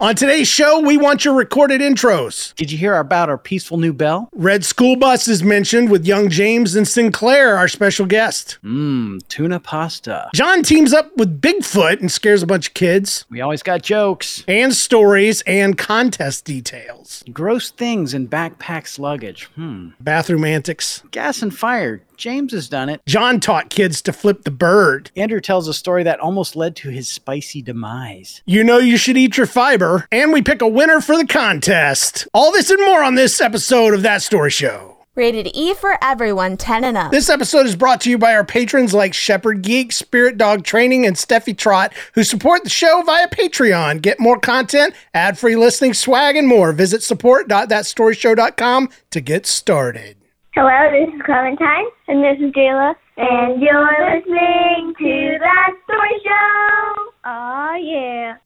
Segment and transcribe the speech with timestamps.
[0.00, 2.54] On today's show, we want your recorded intros.
[2.54, 4.30] Did you hear about our peaceful new bell?
[4.32, 8.56] Red School Bus is mentioned with young James and Sinclair, our special guest.
[8.64, 10.30] Mmm, tuna pasta.
[10.34, 13.26] John teams up with Bigfoot and scares a bunch of kids.
[13.28, 14.42] We always got jokes.
[14.48, 17.22] And stories and contest details.
[17.30, 19.50] Gross things in backpacks luggage.
[19.54, 19.90] Hmm.
[20.00, 21.02] Bathroom antics.
[21.10, 22.00] Gas and fire.
[22.20, 23.00] James has done it.
[23.06, 25.10] John taught kids to flip the bird.
[25.16, 28.42] Andrew tells a story that almost led to his spicy demise.
[28.44, 30.06] You know you should eat your fiber.
[30.12, 32.28] And we pick a winner for the contest.
[32.34, 34.98] All this and more on this episode of That Story Show.
[35.16, 37.10] Rated E for everyone, 10 and up.
[37.10, 41.06] This episode is brought to you by our patrons like Shepherd Geek, Spirit Dog Training,
[41.06, 44.02] and Steffi Trot, who support the show via Patreon.
[44.02, 46.72] Get more content, ad free listening, swag, and more.
[46.72, 50.19] Visit support.thatstoryshow.com to get started.
[50.52, 51.86] Hello, this is Clementine.
[52.08, 52.96] And this is Jayla.
[53.16, 53.86] And you're
[54.16, 57.12] listening to That Story Show.
[57.24, 58.36] Aw, yeah.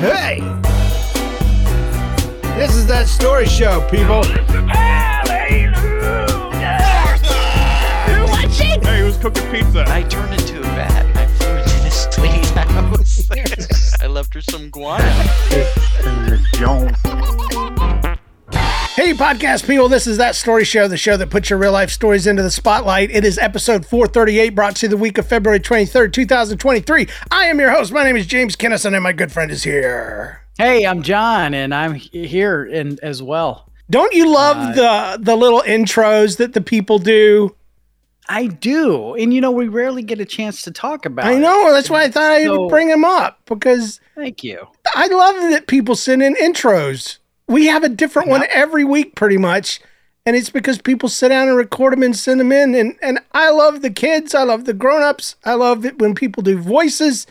[0.00, 0.40] Hey!
[2.56, 4.22] This is That Story Show, people.
[4.24, 5.76] Hallelujah!
[8.82, 9.84] Hey, who's cooking pizza?
[9.86, 11.04] I turned into a bat.
[11.14, 14.00] I flew into this lady's house.
[14.02, 15.04] I left her some guano.
[18.96, 21.90] Hey, podcast people, this is That Story Show, the show that puts your real life
[21.90, 23.10] stories into the spotlight.
[23.10, 27.06] It is episode 438, brought to you the week of February 23rd, 2023.
[27.30, 27.92] I am your host.
[27.92, 30.40] My name is James Kennison, and my good friend is here.
[30.56, 33.70] Hey, I'm John, and I'm here in, as well.
[33.90, 37.54] Don't you love uh, the the little intros that the people do?
[38.30, 39.12] I do.
[39.12, 41.40] And you know, we rarely get a chance to talk about I it.
[41.40, 41.70] know.
[41.70, 44.66] That's why I thought I would bring them up because Thank you.
[44.94, 47.18] I love that people send in intros.
[47.48, 49.80] We have a different one every week, pretty much,
[50.24, 52.74] and it's because people sit down and record them and send them in.
[52.74, 54.34] And and I love the kids.
[54.34, 55.36] I love the grown-ups.
[55.44, 57.26] I love it when people do voices.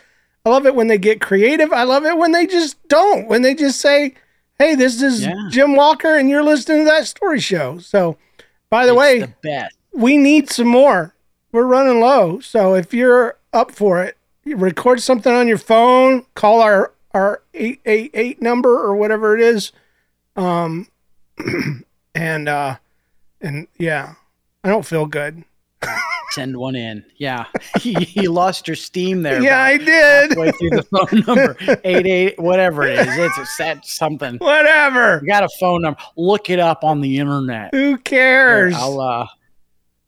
[0.45, 1.73] I love it when they get creative.
[1.73, 3.27] I love it when they just don't.
[3.27, 4.13] When they just say,
[4.58, 5.33] "Hey, this is Yeah.
[5.49, 8.17] Jim Walker, and you're listening to that story show." So,
[8.70, 11.14] by the It's way, the we need some more.
[11.52, 12.39] We're running low.
[12.42, 17.42] So if you're up for it, you record something on your phone, call our our
[17.53, 19.71] 888 number or whatever it is.
[20.35, 20.87] Um
[22.15, 22.77] and uh
[23.41, 24.15] and yeah,
[24.63, 25.43] I don't feel good.
[26.31, 27.05] Send one in.
[27.17, 27.45] Yeah.
[27.83, 29.41] you lost your steam there.
[29.41, 30.31] Yeah, I did.
[30.31, 31.79] halfway through the phone number.
[31.83, 33.07] 88, whatever it is.
[33.17, 34.37] It's a set something.
[34.37, 35.19] Whatever.
[35.21, 35.99] You got a phone number.
[36.17, 37.69] Look it up on the internet.
[37.73, 38.73] Who Here, cares?
[38.75, 39.27] I'll uh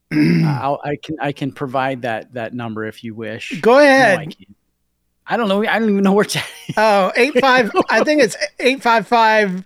[0.13, 3.59] I'll, I can I can provide that that number if you wish.
[3.61, 4.19] Go No, ahead.
[4.19, 4.27] I.
[5.29, 5.61] I don't know.
[5.67, 6.41] I don't even know where to.
[6.77, 7.69] Oh, eight five.
[7.89, 9.65] I think it's eight five five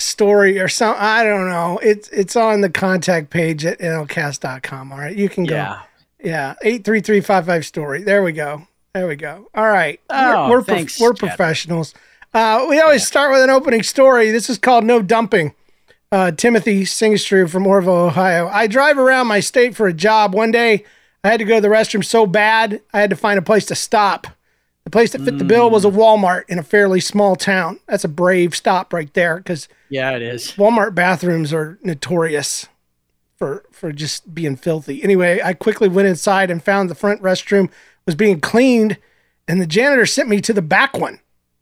[0.00, 1.02] story or something.
[1.02, 1.78] I don't know.
[1.82, 4.92] It's it's on the contact page at nlcast.com.
[4.92, 5.54] All right, you can go.
[5.54, 5.80] Yeah.
[6.22, 8.02] Yeah, eight three three five five story.
[8.02, 8.66] There we go.
[8.94, 9.48] There we go.
[9.54, 11.94] All right, Oh, we're we're, prof- we're professionals.
[12.34, 14.30] Uh, we always start with an opening story.
[14.30, 15.54] This is called No Dumping.
[16.12, 18.48] Uh, Timothy Singstrew from Orrville, Ohio.
[18.48, 20.34] I drive around my state for a job.
[20.34, 20.84] One day,
[21.24, 23.64] I had to go to the restroom so bad I had to find a place
[23.66, 24.26] to stop.
[24.90, 27.78] The place that fit the bill was a Walmart in a fairly small town.
[27.86, 30.50] That's a brave stop right there because Yeah, it is.
[30.56, 32.66] Walmart bathrooms are notorious
[33.36, 35.00] for for just being filthy.
[35.04, 37.70] Anyway, I quickly went inside and found the front restroom
[38.04, 38.96] was being cleaned,
[39.46, 41.20] and the janitor sent me to the back one.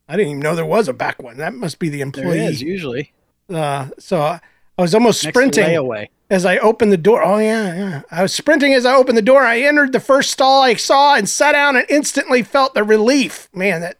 [0.08, 1.36] I didn't even know there was a back one.
[1.36, 2.46] That must be the There employee.
[2.46, 3.12] is usually
[3.52, 4.38] Uh, so
[4.78, 7.22] I was almost next sprinting as I opened the door.
[7.22, 8.02] Oh yeah, yeah.
[8.10, 9.42] I was sprinting as I opened the door.
[9.42, 13.48] I entered the first stall I saw and sat down and instantly felt the relief.
[13.52, 13.98] Man, that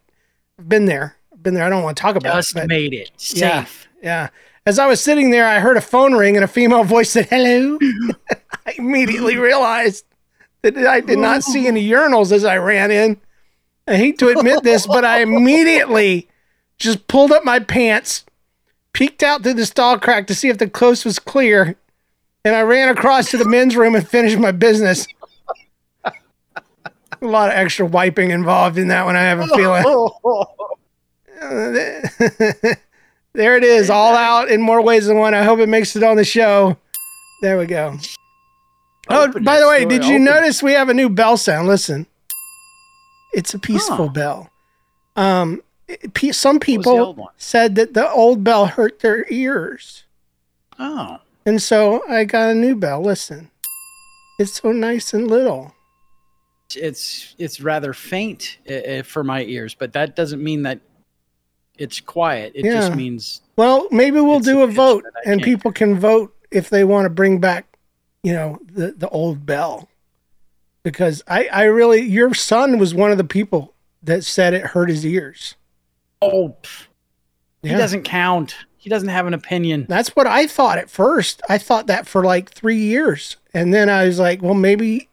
[0.59, 1.17] I've been there.
[1.33, 1.65] I've been there.
[1.65, 2.61] I don't want to talk about Just it.
[2.61, 3.89] but- made it yeah, safe.
[4.03, 4.29] yeah.
[4.67, 7.27] As I was sitting there, I heard a phone ring and a female voice said,
[7.31, 7.79] Hello.
[8.67, 10.05] I immediately realized
[10.63, 13.19] that I did not see any urinals as I ran in.
[13.87, 16.29] I hate to admit this, but I immediately
[16.79, 18.27] just pulled up my pants,
[18.99, 21.77] peeked out through the stall crack to see if the coast was clear,
[22.45, 25.07] and I ran across to the men's room and finished my business.
[26.05, 26.13] a
[27.23, 29.85] lot of extra wiping involved in that one, I have a feeling.
[33.35, 35.33] there it is, all out in more ways than one.
[35.33, 36.77] I hope it makes it on the show.
[37.41, 37.97] There we go.
[39.09, 41.69] Oh, by the way, did you open notice we have a new bell sound?
[41.69, 42.09] Listen,
[43.33, 44.13] it's a peaceful Huh.
[44.13, 44.51] bell.
[45.15, 50.05] Um, it- some people said that the old bell hurt their ears,
[50.79, 53.01] Oh, and so I got a new bell.
[53.03, 53.51] Listen,
[54.39, 55.75] it's so nice and little.
[56.77, 60.81] it's it's rather faint uh, for my ears, but that doesn't mean that
[61.79, 62.53] it's quiet.
[62.55, 62.73] It Yeah.
[62.75, 66.85] just means Well, maybe we'll do a a vote, and people can vote if they
[66.85, 67.79] want to bring back,
[68.23, 69.89] you know, the the old bell.
[70.83, 74.89] Because I I really your son was one of the people that said it hurt
[74.91, 75.55] his ears.
[76.21, 76.87] Oh, pff,
[77.63, 78.57] he doesn't count.
[78.77, 79.87] He doesn't have an opinion.
[79.89, 81.43] That's what I thought at first.
[81.49, 83.37] I thought that for like three years.
[83.53, 85.09] And then I was like, well, maybe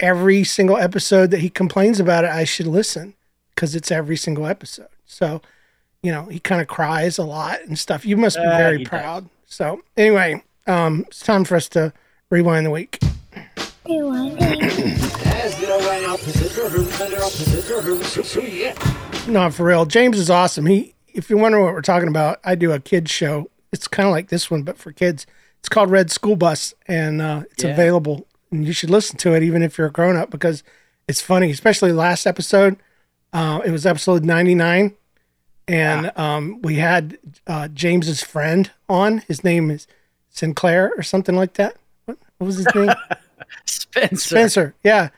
[0.00, 3.14] every single episode that he complains about it, I should listen
[3.54, 4.88] because it's every single episode.
[5.04, 5.42] So,
[6.02, 8.04] you know, he kind of cries a lot and stuff.
[8.06, 8.88] You must be Uh, very he does.
[8.88, 9.28] proud.
[9.46, 11.92] So, anyway, um, it's time for us to
[12.30, 12.98] rewind the week.
[19.28, 19.86] No, for real.
[19.86, 20.66] James is awesome.
[20.66, 23.50] He, if you wonder what we're talking about, I do a kids show.
[23.72, 25.26] It's kind of like this one, but for kids.
[25.60, 27.70] It's called Red School Bus, and uh, it's Yeah.
[27.70, 28.26] available.
[28.50, 30.62] And you should listen to it, even if you're a grown up, because
[31.08, 31.50] it's funny.
[31.50, 32.76] Especially last episode.
[33.32, 34.94] Uh, it was episode 99,
[35.68, 39.18] and um, we had uh, James's friend on.
[39.28, 39.86] His name is
[40.30, 41.76] Sinclair or something like that.
[42.04, 42.90] What, what was his name?
[43.66, 44.16] Spencer.
[44.16, 45.08] Spencer, yeah.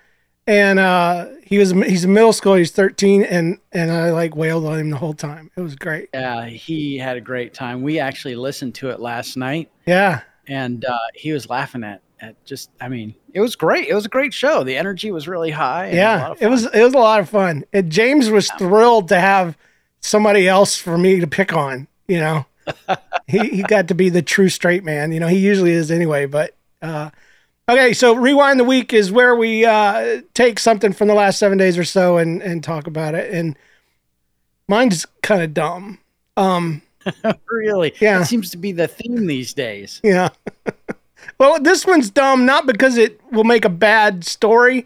[0.48, 2.54] And uh, he was he's in middle school.
[2.54, 5.50] He's 13, and and I like wailed on him the whole time.
[5.56, 6.08] It was great.
[6.14, 7.82] Yeah, he had a great time.
[7.82, 12.42] We actually listened to it last night, Yeah, and uh, he was laughing at at
[12.46, 12.70] just.
[12.80, 13.88] I mean, it was great.
[13.88, 14.64] It was a great show.
[14.64, 15.88] The energy was really high.
[15.88, 16.46] and a lot yeah.
[16.46, 17.64] It was it was a lot of fun.
[17.74, 19.54] And James was thrilled to have
[20.00, 21.88] somebody else for me to pick on.
[22.06, 22.46] You know,
[23.26, 25.12] he he got to be the true straight man.
[25.12, 26.24] You know, he usually is anyway.
[26.24, 27.10] But uh,
[27.68, 31.58] okay, so rewind the week is where we uh, take something from the last seven
[31.58, 33.32] days or so and and talk about it.
[33.32, 33.56] And
[34.66, 35.98] mine's kind of dumb.
[36.36, 36.82] Um.
[37.50, 37.94] really.
[38.00, 38.20] Yeah.
[38.20, 40.00] It seems to be the theme these days.
[40.04, 40.28] Yeah.
[41.38, 44.84] well, this one's dumb not because it will make a bad story.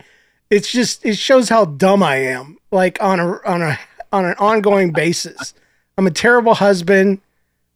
[0.51, 3.79] It's just it shows how dumb I am, like on a on a
[4.13, 5.55] on an ongoing basis.
[5.97, 7.21] I'm a terrible husband.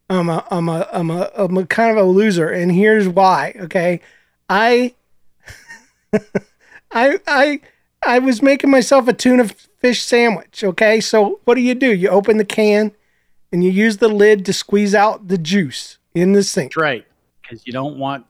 [0.09, 3.55] I'm a I'm a I'm a I'm a kind of a loser, and here's why.
[3.61, 4.00] Okay,
[4.49, 4.95] I
[6.93, 7.61] I I
[8.07, 9.49] I was making myself a tuna
[9.79, 10.63] fish sandwich.
[10.65, 11.93] Okay, so what do you do?
[11.95, 12.93] You open the can,
[13.53, 16.73] and you use the lid to squeeze out the juice in the sink.
[16.73, 17.07] That's right.
[17.43, 18.27] Because you don't want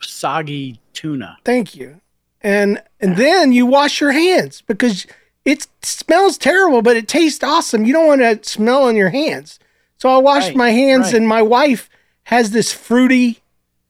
[0.00, 1.36] soggy tuna.
[1.44, 2.00] Thank you.
[2.40, 5.06] And and then you wash your hands because
[5.44, 7.84] it smells terrible, but it tastes awesome.
[7.84, 9.58] You don't want to smell on your hands.
[9.96, 11.14] So I washed Right, my hands, right.
[11.14, 11.88] and my wife
[12.24, 13.40] has this fruity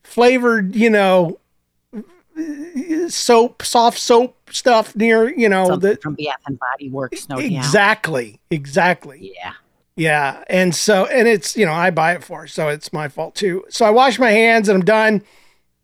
[0.02, 1.38] flavored, you know,
[3.08, 7.36] soap, soft soap stuff near, you know, Something the from Bath and Body Works, no
[7.36, 7.44] doubt.
[7.44, 9.32] exactly, exactly.
[9.36, 9.52] Yeah.
[9.96, 10.44] Yeah.
[10.48, 13.64] And so, and it's, you know, I buy it for so it's my fault too.
[13.68, 15.22] So I wash my hands and I'm done.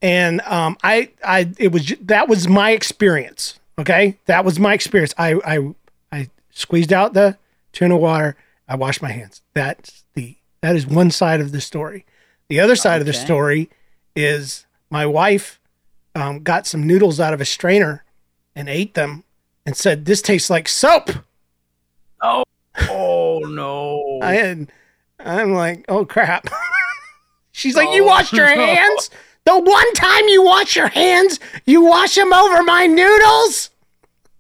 [0.01, 3.59] And um, I, I, it was, that was my experience.
[3.79, 4.17] Okay.
[4.27, 5.15] That was my experience.
[5.19, 5.75] I, I,
[6.13, 7.37] I squeezed out the
[7.73, 8.37] tuna water.
[8.69, 9.43] I washed my hands.
[9.53, 12.07] That's the, that is one side of the story.
[12.49, 13.69] The other side of the story
[14.15, 15.59] is my wife
[16.15, 18.05] um, got some noodles out of a strainer
[18.55, 19.25] and ate them
[19.67, 21.11] and said, this tastes like soap.
[22.21, 22.45] Oh
[22.91, 24.19] oh no.
[24.23, 24.71] I had,
[25.21, 26.49] I'm like, oh crap.
[27.53, 28.65] She's like, you Oh, washed your no.
[28.67, 29.11] hands?
[29.45, 33.71] The one time you wash your hands, you wash them over my noodles?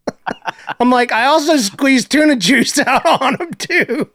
[0.80, 4.10] I'm like, I also squeezed tuna juice out on them too.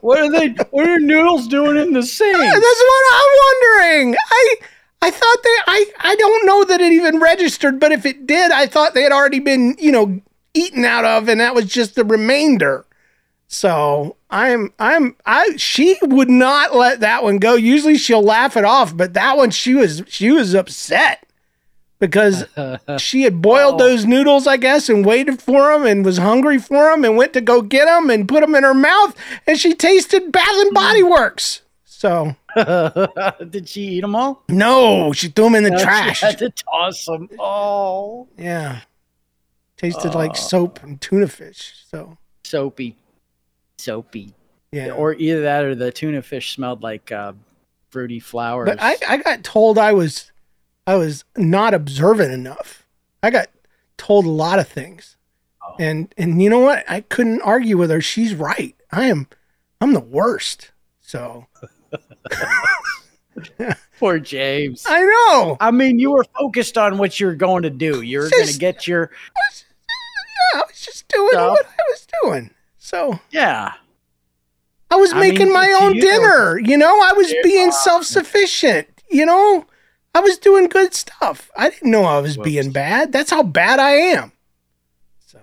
[0.00, 0.48] what are they?
[0.70, 2.36] What are noodles doing in the sink?
[2.38, 4.14] That's what I'm wondering.
[4.16, 4.54] I
[5.02, 8.50] I thought they I I don't know that it even registered, but if it did,
[8.50, 10.20] I thought they had already been, you know,
[10.54, 12.84] eaten out of and that was just the remainder.
[13.52, 17.54] So, I'm I'm I she would not let that one go.
[17.54, 21.26] Usually she'll laugh it off, but that one she was she was upset
[21.98, 22.44] because
[22.98, 23.78] she had boiled Oh.
[23.88, 27.32] those noodles, I guess, and waited for them and was hungry for them and went
[27.32, 30.74] to go get them and put them in her mouth and she tasted Bath and
[30.74, 31.10] Body mm.
[31.10, 31.62] Works.
[32.00, 32.34] So,
[33.50, 34.42] Did she eat them all?
[34.48, 36.20] no, she threw them in the trash.
[36.20, 37.28] She had to toss them.
[37.38, 38.80] Oh, Yeah.
[39.76, 41.74] Tasted like soap and tuna fish.
[41.90, 42.96] So, soapy,
[43.76, 44.32] soapy.
[44.72, 44.92] yeah.
[44.92, 47.34] Or either that, or the tuna fish smelled like uh,
[47.90, 48.66] fruity flowers.
[48.70, 50.32] But I, I got told I was
[50.86, 52.86] I was not observant enough.
[53.22, 53.48] I got
[53.98, 55.16] told a lot of things.
[55.62, 55.76] Oh.
[55.78, 56.82] And and you know what?
[56.88, 58.00] I couldn't argue with her.
[58.00, 58.74] She's right.
[58.90, 59.28] I am
[59.82, 60.72] I'm the worst.
[61.02, 61.46] So
[63.98, 64.84] Poor James.
[64.88, 65.56] I know.
[65.60, 68.00] I mean, you were focused on what you were going to do.
[68.02, 69.10] You were going to get your
[70.54, 71.50] Yeah, I was just doing Stuff.
[71.52, 72.50] what I was doing.
[72.78, 73.74] So yeah.
[74.90, 76.58] I was I making mean, my own you- dinner.
[76.58, 78.88] You know, I was being self sufficient.
[79.10, 79.66] You know,
[80.14, 81.50] I was doing good stuff.
[81.56, 82.48] I didn't know I was Whoops.
[82.48, 83.12] being bad.
[83.12, 84.32] That's how bad I am.
[85.26, 85.38] So,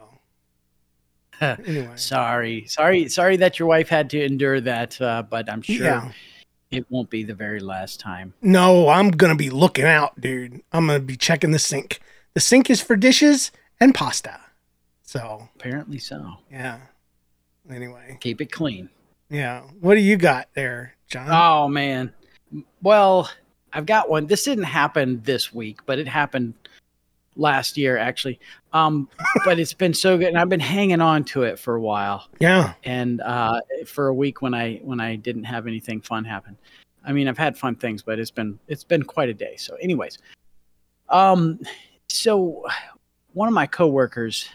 [1.41, 1.91] anyway.
[1.95, 4.99] Sorry, sorry, sorry that your wife had to endure that.
[4.99, 6.11] Uh, but I'm sure Yeah.
[6.71, 8.33] It won't be the very last time.
[8.41, 10.61] No, I'm going to be looking out, dude.
[10.71, 11.99] I'm going to be checking the sink.
[12.33, 14.39] The sink is for dishes and pasta.
[15.03, 16.33] So, Apparently so.
[16.51, 16.79] yeah.
[17.69, 18.17] anyway.
[18.19, 18.89] Keep it clean.
[19.29, 19.61] Yeah.
[19.79, 21.27] What do you got there, John?
[21.29, 22.13] Oh man.
[22.81, 23.29] Well,
[23.73, 24.27] I've got one.
[24.27, 26.53] This didn't happen this week, but it happened
[27.37, 28.39] last year actually.
[28.73, 29.07] Um,
[29.45, 32.27] but it's been so good, and I've been hanging on to it for a while.
[32.39, 32.73] yeah.
[32.83, 36.57] And uh, for a week when I when I didn't have anything fun happen.
[37.05, 39.55] I mean, I've had fun things, but it's been it's been quite a day.
[39.57, 40.17] So, anyways,
[41.09, 41.59] um,
[42.09, 42.65] so
[43.33, 44.49] one of my coworkers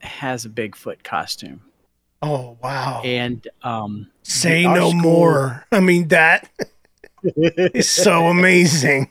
[0.00, 1.60] has a Bigfoot costume,
[2.22, 3.02] Oh wow.
[3.04, 5.66] and um, Say no school- more.
[5.72, 6.48] I mean that
[7.24, 9.10] is so amazing.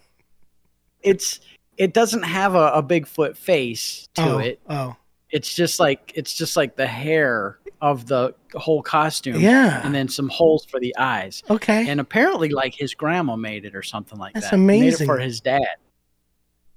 [1.02, 1.40] it's
[1.78, 4.60] it doesn't have a, a Bigfoot face to oh, it.
[4.70, 4.96] Oh.
[5.32, 9.82] It's just like it's just like the hair of the whole costume, Yeah.
[9.84, 11.44] and then some holes for the eyes.
[11.50, 11.90] Okay.
[11.90, 14.58] and apparently like his grandma made it or something like That's that.
[14.58, 15.08] Made it amazing.
[15.08, 15.76] for his dad.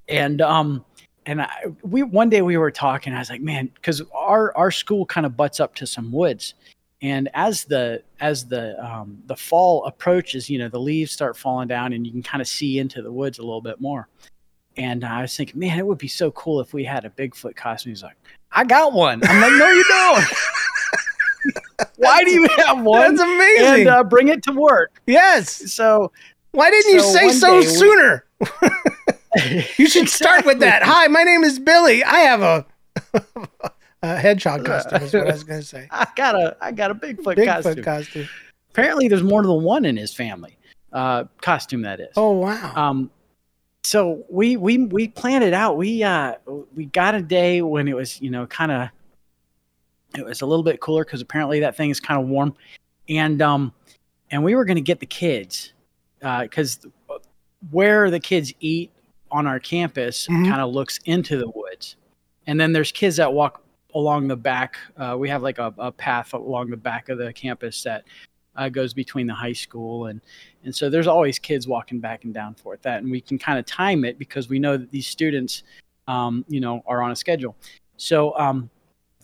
[0.09, 0.85] And um
[1.27, 1.51] and I,
[1.83, 5.27] we one day we were talking I was like, man, cuz our our school kind
[5.27, 6.55] of butts up to some woods.
[7.03, 11.69] And as the as the um the fall approaches, you know, the leaves start falling
[11.69, 14.09] down and you can kind of see into the woods a little bit more.
[14.77, 17.57] And I was thinking, man, it would be so cool if we had a Bigfoot
[17.57, 17.93] costume.
[17.93, 18.17] He's like,
[18.53, 19.23] I got one.
[19.25, 20.25] I'm like, no, you don't.
[21.97, 23.15] Why do you have one?
[23.15, 23.81] That's amazing.
[23.81, 25.01] and uh, bring it to work.
[25.07, 25.73] yes.
[25.73, 26.13] So
[26.53, 28.25] Why didn't you say so we- sooner?
[29.77, 30.83] You should start with that.
[30.83, 32.03] Hi, my name is Billy.
[32.03, 32.65] I have a,
[34.03, 35.03] a hedgehog costume.
[35.03, 35.89] Is what I was going to say.
[35.91, 37.85] I got a I got a Bigfoot, Bigfoot costume.
[37.85, 38.29] costume.
[38.71, 40.57] Apparently, there's more than one in his family.
[40.91, 42.09] Uh, costume that is.
[42.17, 42.73] Oh wow.
[42.77, 43.11] Um,
[43.87, 45.77] so we we we planned it out.
[45.77, 46.35] We uh
[46.75, 48.89] we got a day when it was you know kind of
[50.17, 52.55] it was a little bit cooler because apparently that thing is kind of warm,
[53.09, 53.73] and um
[54.31, 55.73] and we were gonna get the kids
[56.21, 56.81] because
[57.71, 58.91] where the kids eat
[59.31, 60.49] on our campus Mhm.
[60.49, 61.97] kind of looks into the woods,
[62.47, 63.63] and then there's kids that walk
[63.95, 64.77] along the back.
[64.97, 68.05] Uh, we have like a, a path along the back of the campus that
[68.57, 70.21] uh, goes between the high school and
[70.67, 72.83] and so there's always kids walking back and down for it.
[72.83, 75.63] that and we can kind of time it because we know that these students
[76.09, 77.57] um, you know are on a schedule
[77.97, 78.69] so um,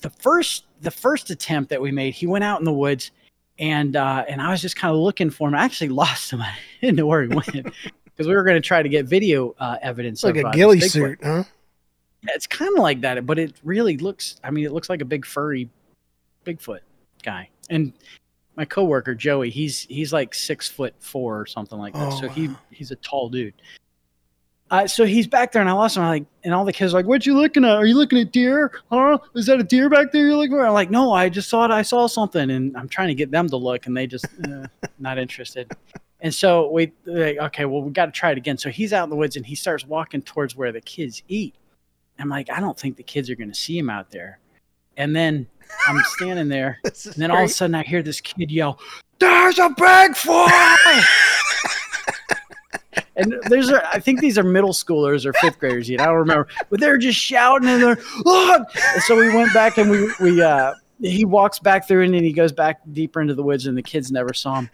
[0.01, 3.11] the first the first attempt that we made he went out in the woods
[3.59, 6.41] and uh, and i was just kind of looking for him i actually lost him
[6.41, 7.53] i didn't know where he went
[8.05, 10.53] because we were going to try to get video uh, evidence like of, a uh,
[10.53, 11.45] ghillie suit, huh?
[12.25, 14.37] Yeah, it's kind of like that, but it really looks.
[14.45, 15.69] I mean, it looks like a big furry
[16.45, 16.81] Bigfoot
[17.23, 17.49] guy.
[17.71, 17.93] And
[18.57, 22.13] my coworker Joey, he's he's like six foot four or something like that.
[22.13, 23.55] Oh, so he he's a tall dude.
[24.71, 26.03] Uh, so he's back there, and I lost him.
[26.03, 27.77] I'm like, and all the kids are like, "What you looking at?
[27.77, 28.73] Are you looking at deer?
[28.91, 29.19] Huh?
[29.35, 31.67] Is that a deer back there you're looking for?" I'm like, "No, I just saw
[31.67, 31.71] it.
[31.71, 34.67] I saw something," and I'm trying to get them to look, and they just uh,
[34.99, 35.71] not interested.
[36.23, 38.57] And so we like, okay, well, we got to try it again.
[38.57, 41.55] So he's out in the woods, and he starts walking towards where the kids eat.
[42.19, 44.39] I'm like, I don't think the kids are going to see him out there.
[44.97, 45.47] And then
[45.89, 48.79] I'm standing there, and then all of a sudden I hear this kid yell,
[49.19, 51.03] "There's a Bigfoot!"
[53.17, 56.01] and there's a, I think these are middle schoolers or fifth graders yet.
[56.01, 58.69] I don't remember, but they're just shouting and they're look.
[58.95, 62.23] And so we went back and we we uh he walks back through and then
[62.23, 64.71] he goes back deeper into the woods and the kids never saw him.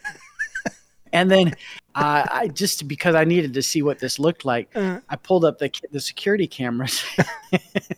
[1.13, 1.55] And then
[1.95, 5.01] uh, I just because I needed to see what this looked like, Uh.
[5.09, 7.05] I pulled up the the security cameras,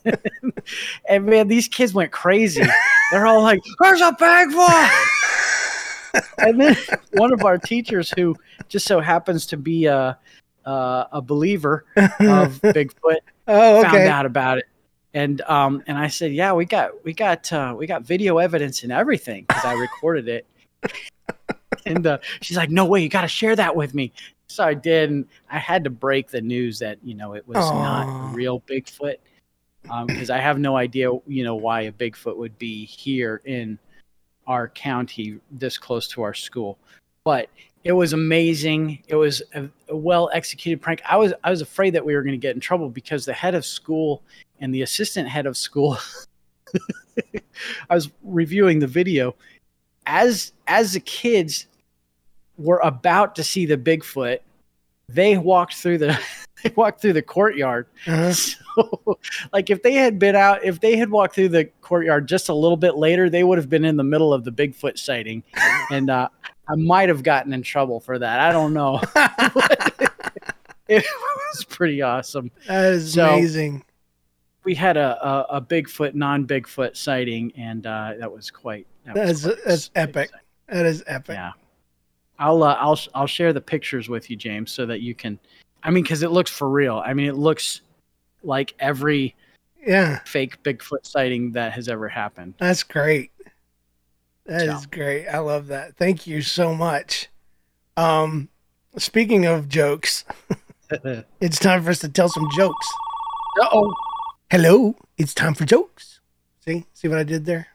[1.08, 2.62] and man, these kids went crazy.
[3.12, 4.90] They're all like, "There's a Bigfoot!"
[6.38, 6.76] and then
[7.12, 8.36] one of our teachers, who
[8.68, 10.18] just so happens to be a
[10.64, 12.08] a, a believer of
[12.62, 14.64] Bigfoot, oh, found out about it.
[15.12, 18.84] And um and I said, yeah, we got we got uh, we got video evidence
[18.84, 20.46] and everything because I recorded it.
[21.86, 24.12] And uh, she's like, no way, you got to share that with me.
[24.48, 27.56] So I did, and I had to break the news that you know it was
[27.56, 29.16] not real Bigfoot
[30.06, 33.78] because I have no idea you know why a Bigfoot would be here in
[34.48, 36.78] our county this close to our school.
[37.22, 37.48] But
[37.84, 39.02] it was amazing.
[39.06, 41.00] It was a, a well executed prank.
[41.08, 43.32] I was I was afraid that we were going to get in trouble because the
[43.32, 44.22] head of school
[44.60, 45.96] and the assistant head of school.
[47.90, 49.34] I was reviewing the video
[50.06, 51.66] as as the kids
[52.60, 54.38] were about to see the Bigfoot.
[55.08, 56.18] They walked through the
[56.62, 57.86] they walked through the courtyard.
[58.06, 58.32] Uh-huh.
[58.76, 59.18] So,
[59.52, 62.54] like if they had been out, if they had walked through the courtyard just a
[62.54, 65.42] little bit later, they would have been in the middle of the Bigfoot sighting,
[65.90, 66.28] and uh,
[66.68, 68.38] I might have gotten in trouble for that.
[68.38, 69.00] I don't know.
[70.88, 71.04] it
[71.52, 72.50] was pretty awesome.
[72.68, 73.84] That is So- amazing.
[74.62, 78.86] We had a a, a Bigfoot, non Bigfoot sighting, and uh, that was quite.
[79.06, 80.24] That was That's- quite that's epic.
[80.26, 80.46] exciting.
[80.68, 81.34] That is epic.
[81.34, 81.52] Yeah,
[82.40, 85.38] I'll uh, I'll I'll share the pictures with you, James, so that you can.
[85.84, 87.00] I mean, because it looks for real.
[87.04, 87.82] I mean, it looks
[88.42, 89.34] like every
[89.86, 92.54] Yeah, fake Bigfoot sighting that has ever happened.
[92.58, 93.30] that's great.
[94.46, 94.76] That So.
[94.76, 95.28] is great.
[95.28, 95.96] I love that.
[95.96, 97.28] Thank you so much.
[97.96, 98.48] Um,
[98.96, 100.24] speaking of jokes,
[101.40, 102.86] it's time for us to tell some jokes.
[103.60, 103.92] oh.
[104.50, 106.20] Hello, it's time for jokes.
[106.64, 107.68] See, see what I did there?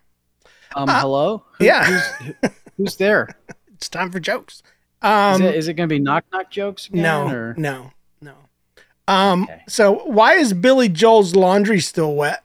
[0.75, 1.45] Um, hello.
[1.57, 1.85] Who- yeah.
[1.85, 2.07] Who's,
[2.41, 3.29] who- who's there?
[3.85, 4.63] It's time for jokes.
[5.03, 6.87] Is Um, it, is it going to be knock knock jokes?
[6.87, 7.53] Again, no, Or?
[7.55, 8.33] no, no.
[9.07, 9.61] Um, Okay.
[9.67, 12.43] so why is Billy Joel's laundry still wet?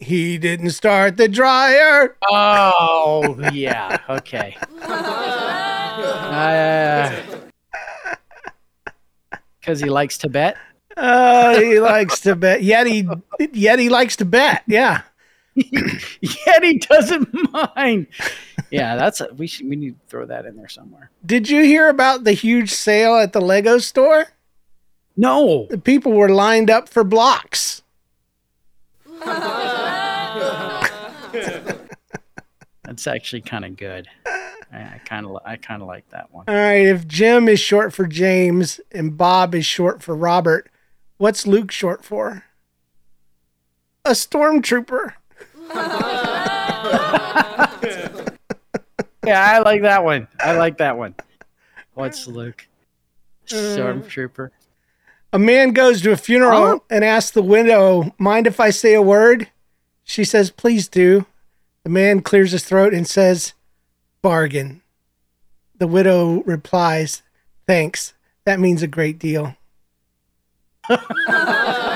[0.00, 2.16] He didn't start the dryer.
[2.30, 3.98] Oh, yeah.
[4.08, 4.56] Okay.
[9.60, 10.56] Because he likes to bet.
[10.96, 12.60] Uh, he likes to bet.
[12.62, 13.04] Yeti,
[13.40, 14.62] Yeti likes to bet.
[14.66, 15.02] Yeah.
[16.20, 18.06] Yet he doesn't mind.
[18.70, 21.10] Yeah, that's a, we should we need to throw that in there somewhere.
[21.24, 24.28] Did you hear about the huge sale at the Lego store?
[25.16, 25.66] No.
[25.70, 27.82] The people were lined up for blocks.
[32.84, 34.08] That's actually kind of good.
[34.72, 36.44] I, I kind of I kind of like that one.
[36.48, 36.86] All right.
[36.86, 40.70] If Jim is short for James and Bob is short for Robert,
[41.18, 42.44] what's Luke short for?
[44.04, 45.14] A stormtrooper.
[49.26, 50.26] Yeah, I like that one.
[50.40, 51.14] I like that one.
[51.94, 52.66] What's Luke?
[53.46, 54.50] Stormtrooper.
[55.32, 56.78] A man goes to a funeral Huh?
[56.90, 59.48] and asks the widow, Mind if I say a word?
[60.04, 61.26] She says, Please do.
[61.84, 63.52] The man clears his throat and says,
[64.22, 64.80] Bargain.
[65.78, 67.22] The widow replies,
[67.66, 68.14] Thanks.
[68.46, 69.54] That means a great deal.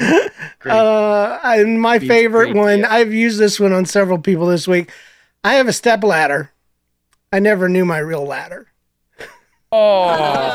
[0.62, 2.86] Uh, and my Means favorite great one, deal.
[2.90, 4.92] I've used this one on several people this week.
[5.42, 6.52] I have a step ladder.
[7.32, 8.68] I never knew my real ladder.
[9.72, 10.50] oh.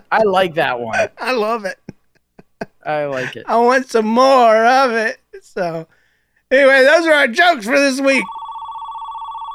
[0.12, 1.08] I like that one.
[1.18, 1.80] I love it.
[2.84, 3.44] I like it.
[3.48, 5.18] I want some more of it.
[5.42, 5.88] So,
[6.50, 8.24] anyway, those are our jokes for this week.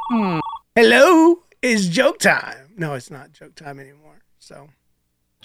[0.10, 0.40] Hmm.
[0.76, 2.74] Hello is joke time.
[2.78, 4.22] No, it's not joke time anymore.
[4.40, 4.68] So,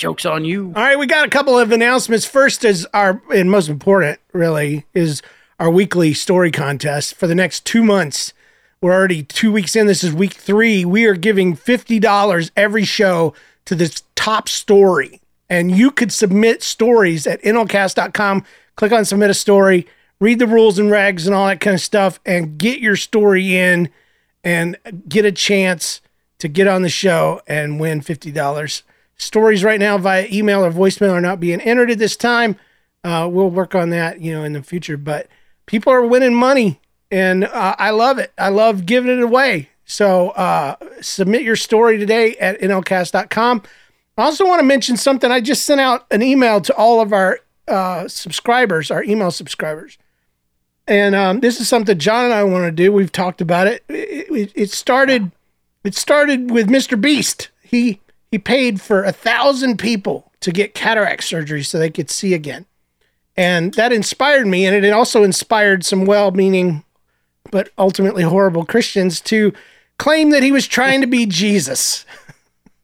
[0.00, 0.72] Jokes on you.
[0.74, 2.24] all right, we got a couple of announcements.
[2.24, 5.20] First is our, and most important, really, is
[5.58, 8.32] our weekly story contest for the next two months.
[8.80, 9.86] We're already two weeks in.
[9.86, 10.86] This is week three.
[10.86, 13.34] We are giving $50 every show
[13.66, 15.20] to this top story.
[15.50, 18.44] And you could submit stories at nlcast.com.
[18.76, 19.86] Click on submit a story,
[20.18, 23.54] read the rules and regs and all that kind of stuff, and get your story
[23.54, 23.90] in
[24.42, 26.00] and get a chance
[26.38, 28.82] to get on the show and win $50.
[29.20, 32.56] Stories right now via email or voicemail are not being entered at this time.
[33.04, 34.96] Uh, we'll work on that, you know, in the future.
[34.96, 35.28] But
[35.66, 36.80] people are winning money,
[37.10, 38.32] and uh, I love it.
[38.38, 39.68] I love giving it away.
[39.84, 43.62] So uh, submit your story today at nlcast.com.
[44.16, 45.30] I also want to mention something.
[45.30, 49.98] I just sent out an email to all of our uh, subscribers, our email subscribers.
[50.86, 52.90] And um, this is something John and I want to do.
[52.90, 53.84] We've talked about it.
[53.90, 55.30] It, it, it started.
[55.84, 56.98] It started with Mr.
[56.98, 57.50] Beast.
[57.62, 62.34] He he paid for a thousand people to get cataract surgery so they could see
[62.34, 62.66] again,
[63.36, 64.66] and that inspired me.
[64.66, 66.84] And it also inspired some well-meaning,
[67.50, 69.52] but ultimately horrible Christians to
[69.98, 72.04] claim that he was trying to be Jesus.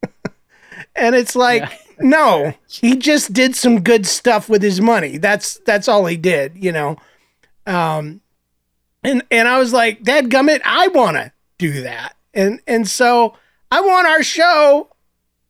[0.97, 5.19] and it's like, no, he just did some good stuff with his money.
[5.19, 6.97] That's that's all he did, you know.
[7.67, 8.21] Um,
[9.03, 12.17] and and I was like, Dad gummit, I want to do that.
[12.35, 13.35] And and so
[13.71, 14.91] I want our show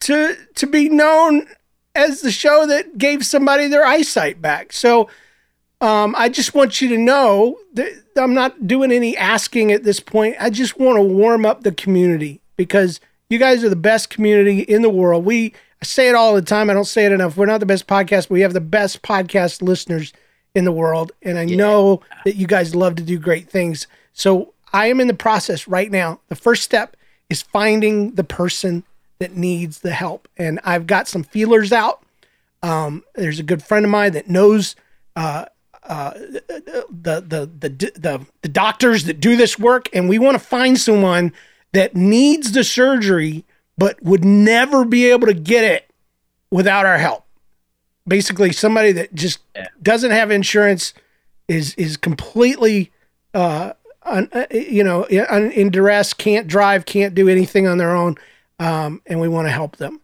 [0.00, 1.46] to to be known
[1.94, 4.72] as the show that gave somebody their eyesight back.
[4.72, 5.08] So
[5.80, 10.00] um, I just want you to know that I'm not doing any asking at this
[10.00, 10.36] point.
[10.40, 14.60] I just want to warm up the community because you guys are the best community
[14.60, 15.24] in the world.
[15.24, 16.70] We I say it all the time.
[16.70, 17.36] I don't say it enough.
[17.36, 20.12] We're not the best podcast, but we have the best podcast listeners
[20.54, 21.12] in the world.
[21.22, 23.86] And I know that you guys love to do great things.
[24.14, 26.20] So I am in the process right now.
[26.28, 26.96] The first step
[27.28, 28.84] is finding the person
[29.18, 30.28] that needs the help.
[30.36, 32.02] And I've got some feelers out.
[32.62, 34.76] Um, there's a good friend of mine that knows
[35.14, 35.46] uh,
[35.84, 39.88] uh, the, the, the, the, the doctors that do this work.
[39.94, 41.32] And we want to find someone
[41.72, 43.44] that needs the surgery,
[43.78, 45.90] but would never be able to get it
[46.50, 47.24] without our help.
[48.08, 49.40] Basically, somebody that just
[49.82, 50.94] doesn't have insurance
[51.48, 52.92] is is completely,
[53.34, 53.72] uh,
[54.04, 58.16] un, uh, you know, in, in duress, can't drive, can't do anything on their own,
[58.58, 60.00] um, and we want to help them.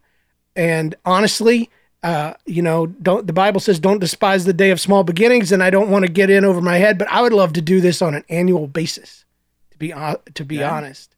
[0.55, 1.69] And honestly,
[2.03, 5.63] uh, you know, don't the Bible says don't despise the day of small beginnings, and
[5.63, 7.81] I don't want to get in over my head, but I would love to do
[7.81, 9.25] this on an annual basis.
[9.71, 9.93] To be
[10.35, 10.71] to be Yeah.
[10.75, 11.15] honest,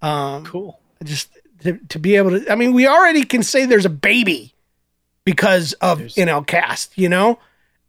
[0.00, 0.78] um, Cool.
[1.04, 1.28] just
[1.60, 4.52] to, to be able to i mean we already can say there's a baby
[5.24, 7.38] because of There's- nl cast you know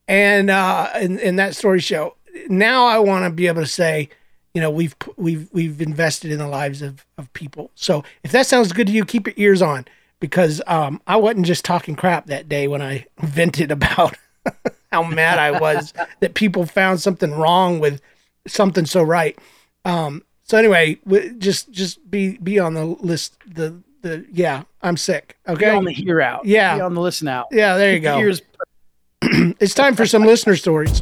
[0.07, 2.15] and uh, in, in that story show.
[2.49, 4.09] Now I want to be able to say,
[4.53, 7.71] you know, we've we've we've invested in the lives of of people.
[7.75, 9.85] So if that sounds good to you, keep your ears on
[10.19, 14.15] because um, I wasn't just talking crap that day when I vented about
[14.91, 18.01] how mad I was that people found something wrong with
[18.47, 19.37] something so right.
[19.85, 23.35] Um, so anyway, w- just just be be on the list.
[23.47, 25.37] The the yeah, I'm sick.
[25.47, 26.45] Okay, Be on the hear out.
[26.45, 26.75] Yeah.
[26.75, 27.47] Be on the listen out.
[27.51, 28.19] yeah, there you Keep go.
[28.19, 28.41] ears-
[29.59, 31.01] It's time for some listener stories.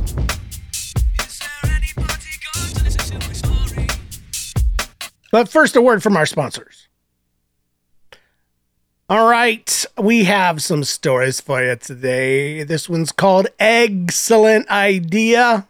[5.31, 6.89] But first, a word from our sponsors.
[9.09, 12.63] All right, we have some stories for you today.
[12.63, 15.67] This one's called Excellent Idea.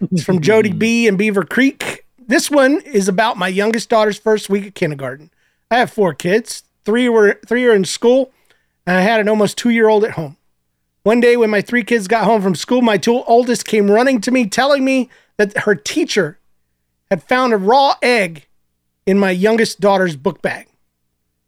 [0.00, 2.06] It's from Jody B in Beaver Creek.
[2.18, 5.30] This one is about my youngest daughter's first week of kindergarten.
[5.70, 6.62] I have four kids.
[6.84, 8.32] Three were three are in school,
[8.86, 10.36] and I had an almost two year old at home.
[11.02, 14.20] One day, when my three kids got home from school, my two oldest came running
[14.22, 16.38] to me, telling me that her teacher
[17.10, 18.46] had found a raw egg
[19.08, 20.66] in my youngest daughter's book bag.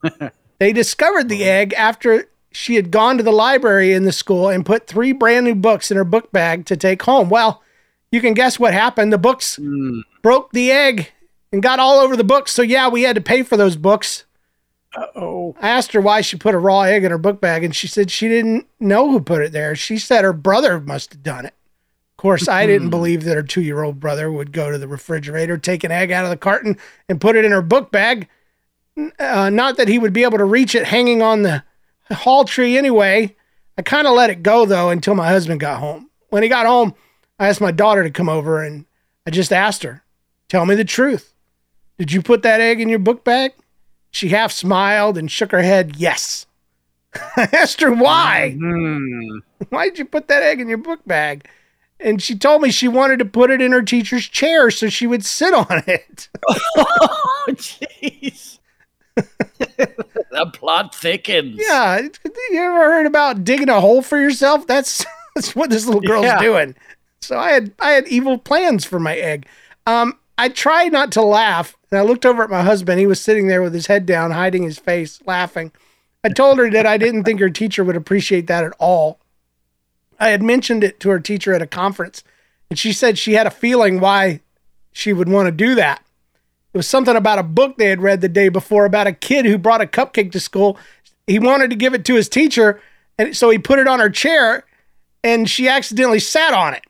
[0.59, 4.65] they discovered the egg after she had gone to the library in the school and
[4.65, 7.29] put three brand new books in her book bag to take home.
[7.29, 7.63] Well,
[8.11, 9.13] you can guess what happened.
[9.13, 10.01] The books hmm.
[10.23, 11.13] broke the egg
[11.53, 12.51] and got all over the books.
[12.51, 14.25] So, yeah, we had to pay for those books.
[15.15, 17.77] Oh, I asked her why she put a raw egg in her book bag, and
[17.77, 19.77] she said she didn't know who put it there.
[19.77, 21.55] She said her brother must have done it.
[22.21, 24.87] Of course, I didn't believe that her two year old brother would go to the
[24.87, 26.77] refrigerator, take an egg out of the carton,
[27.09, 28.29] and put it in her book bag.
[29.19, 31.65] Uh, not that he would be able to reach it hanging on the
[32.13, 33.35] hall tree anyway.
[33.79, 36.11] I kind of let it go, though, until my husband got home.
[36.29, 36.95] When he got home,
[37.39, 38.85] I asked my daughter to come over, and
[39.27, 40.05] I just asked her,
[40.51, 41.33] Tell me the truth.
[41.97, 43.55] Did you put that egg in your book bag?
[44.11, 46.45] She half smiled and shook her head, yes.
[47.15, 48.57] I asked her why.
[48.59, 49.39] Hmm.
[49.71, 51.49] Why did you put that egg in your book bag?
[52.03, 55.07] And she told me she wanted to put it in her teacher's chair so she
[55.07, 56.29] would sit on it.
[56.49, 58.59] oh, jeez.
[59.17, 61.61] the plot thickens.
[61.61, 62.01] Yeah.
[62.51, 64.67] You ever heard about digging a hole for yourself?
[64.67, 66.41] That's that's what this little girl's Yeah.
[66.41, 66.75] doing.
[67.21, 69.47] So I had I had evil plans for my egg.
[69.87, 72.99] Um, I tried not to laugh, and I looked over at my husband.
[72.99, 75.71] He was sitting there with his head down, hiding his face, laughing.
[76.25, 79.19] I told her that I didn't think her teacher would appreciate that at all.
[80.21, 82.23] I had mentioned it to her teacher at a conference,
[82.69, 84.41] and she said she had a feeling why
[84.93, 86.05] she would want to do that.
[86.73, 89.47] It was something about a book they had read the day before about a kid
[89.47, 90.79] who brought a cupcake to school.
[91.27, 92.81] He wanted to give it to his teacher,
[93.19, 94.65] and so he put it on her chair,
[95.25, 96.85] and she accidentally sat on it.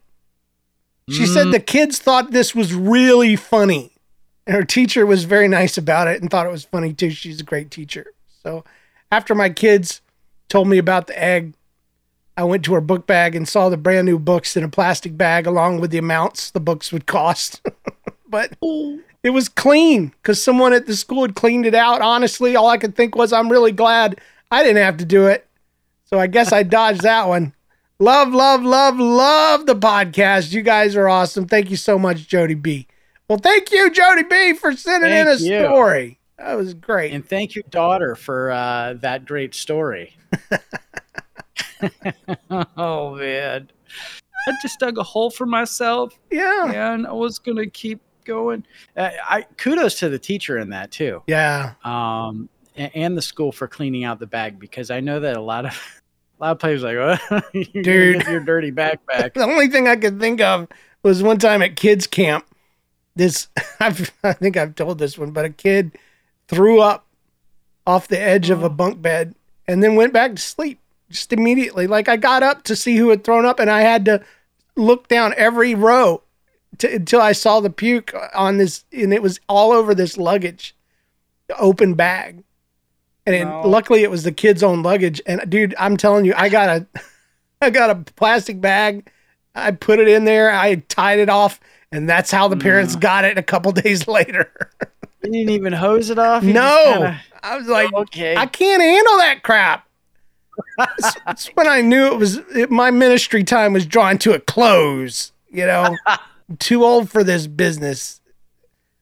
[1.09, 1.53] She said mm.
[1.53, 3.91] the kids thought this was really funny.
[4.47, 7.11] And her teacher was very nice about it and thought it was funny too.
[7.11, 8.07] She's a great teacher.
[8.43, 8.65] So
[9.11, 10.01] after my kids
[10.49, 11.55] told me about the egg,
[12.41, 15.15] I went to her book bag and saw the brand new books in a plastic
[15.15, 17.61] bag along with the amounts the books would cost.
[18.29, 18.57] but
[19.23, 22.01] it was clean because someone at the school had cleaned it out.
[22.01, 25.47] Honestly, all I could think was, I'm really glad I didn't have to do it.
[26.07, 27.55] So I guess I dodged that one.
[27.99, 30.55] Love, love, love, love the podcast.
[30.55, 31.47] You guys are awesome.
[31.47, 32.87] Thank you so much, Jody B.
[33.29, 35.67] Well, thank you, Jody B, for sending in a you.
[35.67, 36.19] story.
[36.39, 37.13] That was great.
[37.13, 40.17] And thank your daughter, for uh, that great story.
[42.77, 43.71] oh man,
[44.47, 46.71] I just dug a hole for myself, yeah.
[46.93, 48.65] and I was gonna keep going.
[48.97, 51.73] Uh, I kudos to the teacher in that too, Yeah.
[51.85, 55.41] um, and, and the school for cleaning out the bag because I know that a
[55.41, 55.73] lot of
[56.41, 58.27] a lot of players are like, oh, you're Dude.
[58.27, 59.35] your dirty backpack.
[59.35, 60.69] The only thing I could think of
[61.03, 62.47] was one time at kids camp.
[63.17, 63.49] This
[63.81, 65.99] I've, I think I've told this one, but a kid
[66.49, 67.07] threw up
[67.87, 69.35] off the edge of a bunk bed
[69.67, 70.79] and then went back to sleep
[71.11, 71.87] just immediately.
[71.87, 74.23] Like I got up to see who had thrown up, and I had to
[74.77, 76.23] look down every row
[76.79, 80.75] to, until I saw the puke on this, and it was all over this luggage,
[81.59, 82.43] open bag.
[83.27, 83.63] And it, No.
[83.63, 85.21] luckily, it was the kid's own luggage.
[85.27, 86.87] And dude, I'm telling you, I got a,
[87.61, 89.11] I got a plastic bag.
[89.55, 90.53] I put it in there.
[90.53, 91.61] I tied it off,
[91.93, 92.63] and that's how the mm.
[92.63, 93.37] parents got it.
[93.37, 94.51] A couple days later.
[95.23, 96.43] You didn't even hose it off.
[96.43, 98.37] You no, kinda- I was like, okay.
[98.37, 99.87] I can't handle that crap.
[101.27, 105.33] That's, when I knew it was it, my ministry time was drawing to a close.
[105.51, 105.97] You know,
[106.59, 108.21] too old for this business.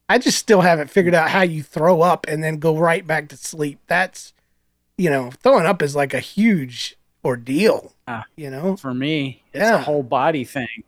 [0.09, 3.29] I just still haven't figured out how you throw up and then go right back
[3.29, 3.79] to sleep.
[3.87, 4.33] That's,
[4.97, 7.92] you know, throwing up is like a huge ordeal.
[8.07, 8.25] Ah.
[8.37, 9.75] You know, for me, it's Yeah.
[9.75, 10.85] a whole body thing.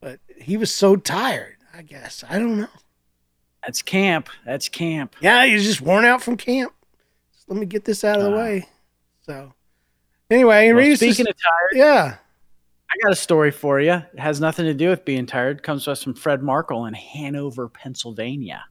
[0.00, 1.56] but he was so tired.
[1.74, 2.68] I guess I don't know.
[3.64, 4.28] That's camp.
[4.44, 5.16] That's camp.
[5.20, 6.72] Yeah, he's just worn out from camp.
[7.34, 8.36] Just let me get this out of the Ah.
[8.38, 8.68] way.
[9.22, 9.52] So,
[10.30, 12.16] anyway, Well, speaking of tired, yeah.
[12.90, 13.92] I got a story for you.
[13.92, 15.58] It has nothing to do with being tired.
[15.58, 18.64] It comes to us from Fred Markle in Hanover, Pennsylvania.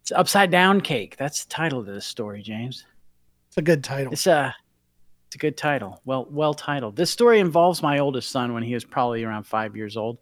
[0.00, 1.16] It's upside down cake.
[1.18, 2.86] That's the title of this story, James.
[3.48, 4.12] It's a good title.
[4.12, 4.54] It's a
[5.26, 6.00] it's a good title.
[6.04, 6.96] Well well titled.
[6.96, 10.18] This story involves my oldest son when he was probably around five years old.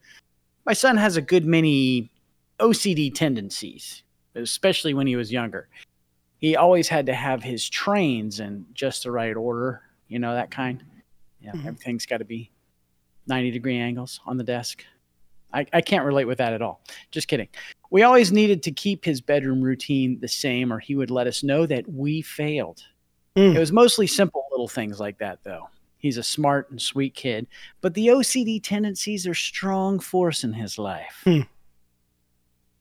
[0.66, 2.10] My son has a good many
[2.58, 4.02] OCD tendencies,
[4.34, 5.68] especially when he was younger.
[6.38, 10.50] He always had to have his trains in just the right order, you know, that
[10.50, 10.82] kind.
[11.40, 11.66] Yeah, Mhm.
[11.66, 12.50] everything's got to be
[13.26, 14.84] 90 degree angles on the desk.
[15.52, 16.82] I, I can't relate with that at all.
[17.10, 17.48] Just kidding.
[17.90, 21.42] We always needed to keep his bedroom routine the same, or he would let us
[21.42, 22.82] know that we failed.
[23.36, 23.54] Mm.
[23.54, 25.70] It was mostly simple little things like that, though.
[25.98, 27.46] He's a smart and sweet kid,
[27.80, 31.20] but the OCD tendencies are strong force in his life.
[31.24, 31.40] Hmm.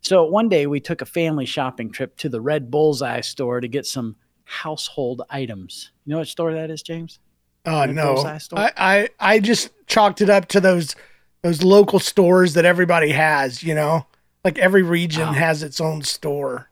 [0.02, 3.68] So one day we took a family shopping trip to the Red Bullseye store to
[3.68, 4.16] get some
[4.48, 5.92] household items.
[6.06, 7.20] You know what store that is, James?
[7.66, 8.38] Uh, oh Red no?
[8.56, 10.96] I, I I just chalked it up to those
[11.44, 13.62] those local stores that everybody has.
[13.62, 14.06] You know,
[14.46, 15.32] like every region Oh.
[15.34, 16.70] has its own store,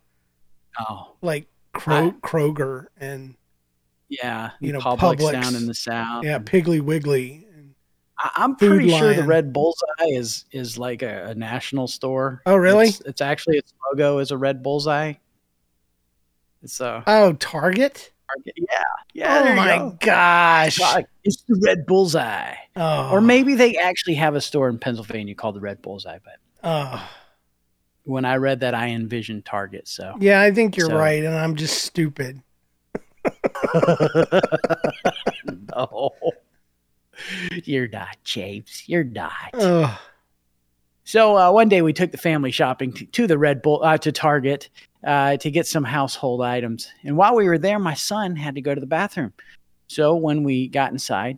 [0.80, 3.36] Oh, like Kro- I- Kroger and
[4.08, 4.52] yeah.
[4.62, 5.32] You know, Publix, Publix.
[5.34, 6.24] down in the south.
[6.24, 7.42] yeah, Piggly Wiggly.
[8.18, 9.24] I, I'm Food pretty sure the.
[9.24, 12.42] Red Bullseye is is like a, a national store.
[12.46, 12.88] Oh, really?
[12.88, 15.14] It's, it's actually its logo is a red bullseye.
[16.82, 18.12] Uh, Oh, Target.
[18.44, 18.54] yeah,
[19.14, 19.44] yeah.
[19.48, 19.98] oh my go.
[20.02, 20.80] gosh.
[21.24, 22.56] It's the Red Bullseye.
[22.76, 26.20] Oh, Or maybe they actually have a store in Pennsylvania called the Red Bullseye.
[26.24, 27.10] But Oh,
[28.04, 29.88] when I read that, I envisioned Target.
[29.88, 32.42] So yeah, I think you're So- right, and I'm just stupid.
[35.78, 36.12] no,
[37.64, 38.84] you're not, James.
[38.88, 39.32] You're not.
[39.54, 40.00] Oh,
[41.08, 43.98] So uh, one day we took the family shopping to, to the Red Bull uh,
[44.00, 44.70] to Target
[45.04, 46.92] uh, to get some household items.
[47.04, 49.32] And while we were there, my son had to go to the bathroom.
[49.88, 51.38] So when we got inside,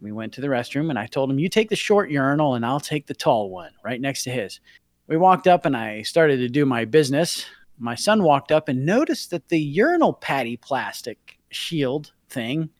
[0.00, 2.66] we went to the restroom, and I told him, "You take the short urinal, and
[2.66, 4.58] I'll take the tall one right next to his."
[5.06, 7.46] We walked up, and I started to do my business.
[7.78, 12.70] My son walked up and noticed that the urinal patty plastic shield thing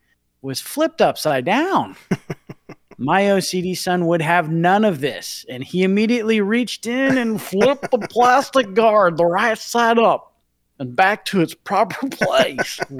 [0.42, 1.96] was flipped upside down.
[3.00, 7.92] My OCD son would have none of this, and he immediately reached in and flipped
[7.92, 10.34] the plastic guard the right side up
[10.80, 12.80] and back to its proper place.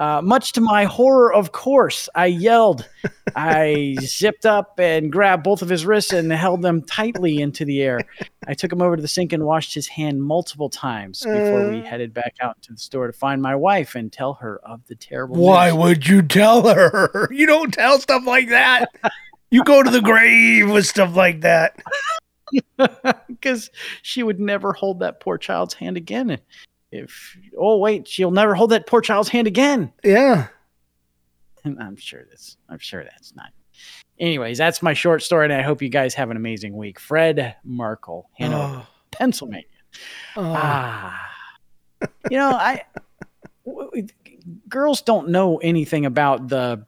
[0.00, 2.88] uh, much to my horror, of course, I yelled.
[3.36, 7.82] I zipped up and grabbed both of his wrists and held them tightly into the
[7.82, 8.00] air.
[8.48, 11.80] I took him over to the sink and washed his hand multiple times before we
[11.80, 11.84] Uh.
[11.84, 14.94] headed back out to the store to find my wife and tell her of the
[14.94, 15.78] terrible why news.
[15.78, 17.28] would you tell her?
[17.30, 18.86] You don't tell stuff like that.
[19.50, 21.76] You go to the grave with stuff like that.
[23.28, 23.70] because
[24.02, 26.38] she would never hold that poor child's hand again.
[26.92, 29.92] If oh wait, she'll never hold that poor child's hand again.
[30.04, 30.48] Yeah.
[31.64, 33.50] And I'm sure that's I'm sure that's not.
[34.18, 36.98] Anyways, that's my short story, and I hope you guys have an amazing week.
[37.00, 39.64] Fred Markle, Hanover, Oh, Pennsylvania.
[40.36, 40.42] oh.
[40.56, 41.30] Ah,
[42.30, 42.82] you know, I
[43.64, 44.06] w- w-
[44.68, 46.84] girls don't know anything about the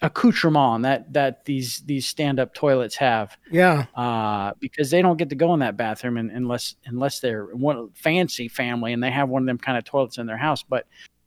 [0.00, 3.36] accoutrement that that these these stand up toilets have.
[3.50, 3.86] yeah.
[3.96, 7.90] uh, because they don't get to go in that bathroom un- unless unless they're one
[7.94, 10.62] fancy family and they have one of them kind of toilets in their house.
[10.62, 10.86] But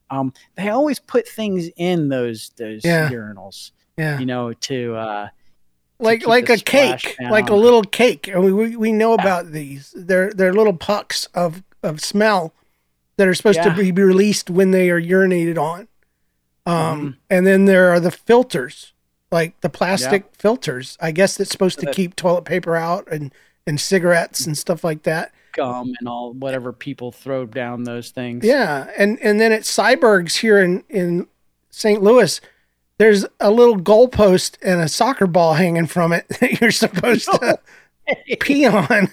[0.09, 3.09] um, they always put things in those those Yeah.
[3.09, 4.19] urinals, Yeah.
[4.19, 5.27] you know, to uh,
[5.99, 8.27] like like a cake, splash like a little cake.
[8.27, 9.93] And we, we we know about these.
[9.97, 12.53] They're they're little pucks of of smell
[13.17, 13.73] that are supposed Yeah.
[13.75, 15.87] to be released when they are urinated on.
[16.65, 17.09] Um, Mm-hmm.
[17.29, 18.93] and then there are the filters,
[19.31, 20.97] like the plastic filters.
[21.01, 23.33] I guess that's supposed to keep toilet paper out and
[23.67, 25.31] and cigarettes and stuff like that.
[25.53, 28.45] gum and all whatever people throw down those things.
[28.45, 31.27] Yeah, and and then at Syberg's here in in
[31.71, 32.01] St.
[32.03, 32.39] Louis,
[32.99, 37.59] there's a little goalpost and a soccer ball hanging from it that you're supposed to
[38.39, 39.09] pee on.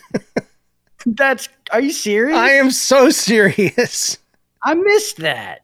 [1.07, 2.37] That's are you serious?
[2.37, 4.19] I am so serious.
[4.65, 5.63] I missed that.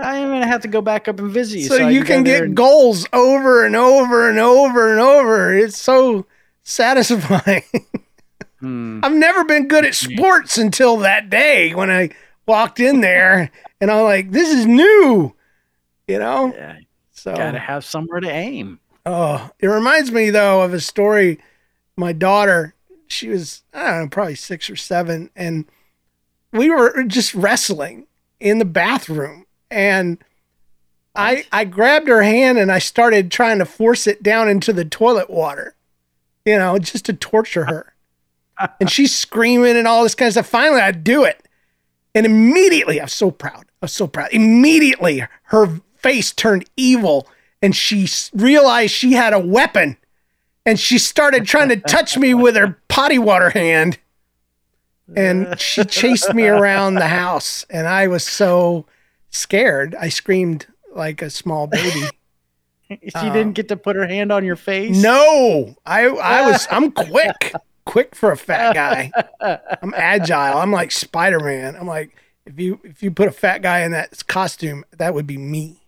[0.00, 1.64] I'm gonna have to go back up and visit you.
[1.68, 5.52] So, I you go can get and- goals over and over and over and over.
[5.56, 6.26] It's so
[6.62, 7.62] satisfying.
[8.60, 8.98] Hmm.
[9.04, 12.10] I've never been good at sports until that day when I
[12.44, 15.32] walked in there and I'm like, this is new.
[16.08, 16.52] You know?
[16.52, 16.78] Yeah,
[17.12, 18.80] So gotta have somewhere to aim.
[19.06, 21.38] Oh, it reminds me though of a story.
[21.96, 22.74] My daughter,
[23.06, 25.64] she was I don't know, probably six or seven, and
[26.52, 28.08] we were just wrestling
[28.40, 30.18] in the bathroom, and
[31.14, 34.84] I I grabbed her hand and I started trying to force it down into the
[34.84, 35.74] toilet water,
[36.44, 37.94] you know, just to torture her.
[38.80, 40.48] and she's screaming and all this kind of stuff.
[40.48, 41.46] Finally, I do it,
[42.14, 43.66] and immediately I'm so proud.
[43.82, 44.30] I'm so proud.
[44.32, 47.28] Immediately, her face turned evil
[47.62, 49.96] and she s- realized she had a weapon
[50.64, 53.98] and she started trying to touch me with her potty water hand.
[55.16, 58.86] And she chased me around the house and I was so
[59.30, 59.94] scared.
[59.98, 62.04] I screamed like a small baby.
[62.90, 64.96] She Uh, didn't get to put her hand on your face.
[64.96, 67.52] No, I I was I'm quick,
[67.84, 69.12] quick for a fat guy.
[69.82, 70.56] I'm agile.
[70.56, 71.76] I'm like Spider Man.
[71.76, 75.26] I'm like if you if you put a fat guy in that costume, that would
[75.26, 75.82] be me.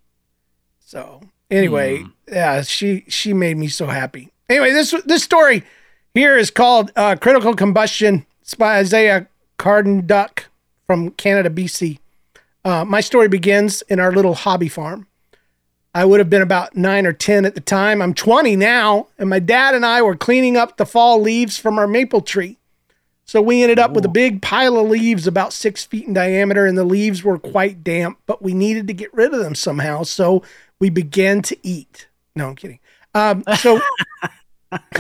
[0.81, 4.31] So anyway, yeah, she she made me so happy.
[4.51, 5.65] Anyway, this this story
[6.13, 9.27] here is called uh, "Critical Combustion." It's by Isaiah
[9.57, 10.49] Carden Duck
[10.87, 12.00] from Canada, BC.
[12.65, 15.07] Uh, my story begins in our little hobby farm.
[15.95, 18.01] I would have been about nine or 10 at the time.
[18.01, 21.79] I'm 20 now, and my dad and I were cleaning up the fall leaves from
[21.79, 22.59] our maple tree.
[23.25, 26.67] So we ended up with a big pile of leaves about six feet in diameter,
[26.67, 30.03] and the leaves were quite damp, but we needed to get rid of them somehow.
[30.03, 30.43] So
[30.79, 32.09] we began to eat.
[32.37, 32.81] No, I'm kidding.
[33.15, 33.81] Um, so,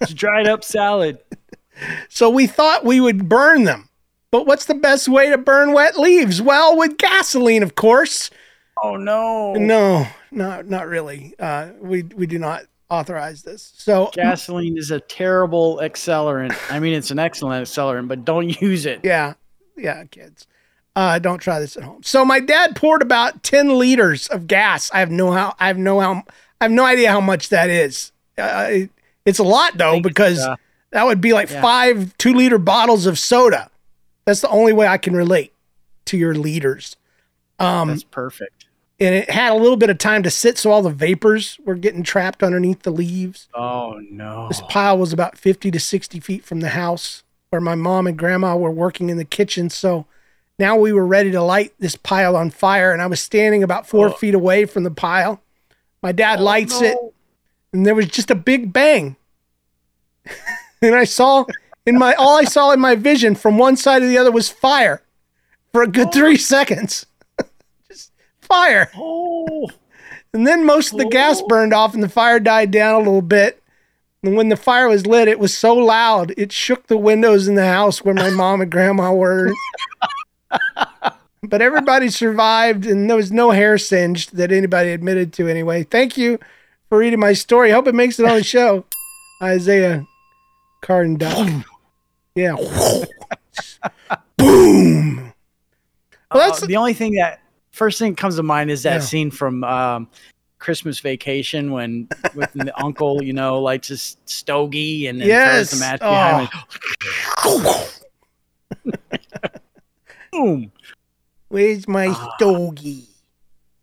[0.00, 1.18] It's dried up salad.
[2.08, 3.87] so we thought we would burn them.
[4.30, 6.42] But what's the best way to burn wet leaves?
[6.42, 8.30] Well, with gasoline, of course.
[8.82, 9.54] Oh no.
[9.54, 11.34] No, not not really.
[11.38, 13.72] Uh, we we do not authorize this.
[13.76, 16.56] So Gasoline is a terrible accelerant.
[16.70, 19.00] I mean, it's an excellent accelerant, but don't use it.
[19.02, 19.34] Yeah,
[19.76, 20.46] yeah, kids.
[20.96, 22.02] Uh, don't try this at home.
[22.02, 24.90] So my dad poured about ten liters of gas.
[24.92, 25.54] I have no how.
[25.58, 26.22] I have no how.
[26.60, 28.12] I have no idea how much that is.
[28.36, 28.90] Uh, it-
[29.24, 30.56] it's a lot though because uh,
[30.90, 31.60] that would be like yeah.
[31.60, 33.70] five two liter bottles of soda.
[34.28, 35.54] That's the only way I can relate
[36.04, 36.96] to your liters.
[37.58, 38.66] Um, That's perfect.
[39.00, 41.76] and it had a little bit of time to sit, so all the vapors were
[41.76, 43.48] getting trapped underneath the leaves.
[43.54, 44.46] Oh no.
[44.48, 48.18] This pile was about 50 to 60 feet from the house where my mom and
[48.18, 49.70] grandma were working in the kitchen.
[49.70, 50.04] So
[50.58, 53.88] now we were ready to light this pile on fire, and I was standing about
[53.88, 55.40] four feet away from the pile.
[56.02, 56.98] My dad lights it,
[57.72, 59.16] and there was just a big bang.
[60.82, 61.46] and I saw
[61.88, 64.50] in my all I saw in my vision from one side to the other was
[64.50, 65.02] fire
[65.72, 66.36] for a good three oh.
[66.36, 67.06] seconds.
[67.90, 68.90] just fire.
[68.94, 69.70] Oh.
[70.34, 71.46] And then most of the gas oh.
[71.46, 73.62] burned off and the fire died down a little bit.
[74.22, 77.54] And when the fire was lit, it was so loud, it shook the windows in
[77.54, 79.52] the house where my mom and grandma were.
[81.42, 85.84] but everybody survived and there was no hair singed that anybody admitted to anyway.
[85.84, 86.38] Thank you
[86.90, 87.70] for reading my story.
[87.70, 88.84] Hope it makes it on the show.
[89.40, 90.04] Isaiah
[90.82, 91.64] Carden.
[92.38, 92.54] Yeah.
[94.36, 95.32] Boom.
[96.32, 97.40] Well, that's Uh, the only thing that
[97.72, 99.00] first thing that comes to mind is that Yeah.
[99.00, 100.08] scene from um,
[100.60, 105.70] Christmas Vacation when with the uncle, you know, lights his stogie and then Yes.
[105.70, 106.48] throws the match behind
[107.44, 107.90] Oh.
[110.32, 110.72] Boom.
[111.48, 112.34] Where's my Ah.
[112.36, 113.08] stogie?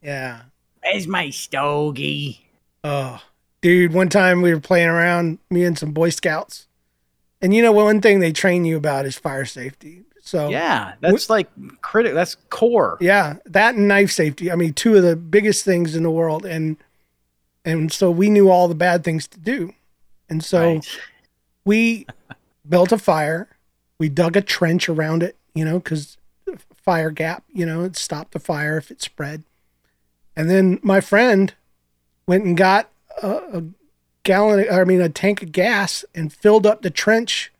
[0.02, 0.42] Yeah.
[0.84, 2.40] Where's my stogie?
[2.84, 3.22] Oh,
[3.62, 6.65] dude, one time we were playing around, me and some Boy Scouts.
[7.46, 10.02] And you know, one thing they train you about is fire safety.
[10.24, 11.48] So, Yeah, that's like
[11.82, 12.16] critical.
[12.16, 12.98] That's core.
[13.00, 14.52] yeah, that and knife safety.
[14.52, 16.44] I mean, two of the biggest things in the world.
[16.44, 16.78] And,
[17.64, 19.74] and so we knew all the bad things to do.
[20.28, 21.00] And so Right.
[21.66, 22.08] we
[22.68, 23.48] built a fire.
[24.00, 26.18] We dug a trench around it, you know, because
[26.76, 29.44] fire gap, you know, it stopped the fire if it spread.
[30.36, 31.54] And then my friend
[32.28, 32.90] went and got
[33.22, 33.64] a, a
[34.26, 37.54] gallon, I mean, a tank of gas and filled up the trench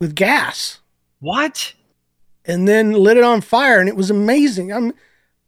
[0.00, 0.80] with gas
[1.20, 1.74] What?
[2.44, 3.78] and then lit it on fire.
[3.78, 4.72] And it was amazing.
[4.72, 4.92] I'm,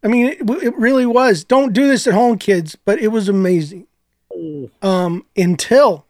[0.03, 1.43] I mean, it, it really was.
[1.43, 3.87] Don't do this at home, kids, but it was amazing.
[4.33, 6.05] Oh, Um, until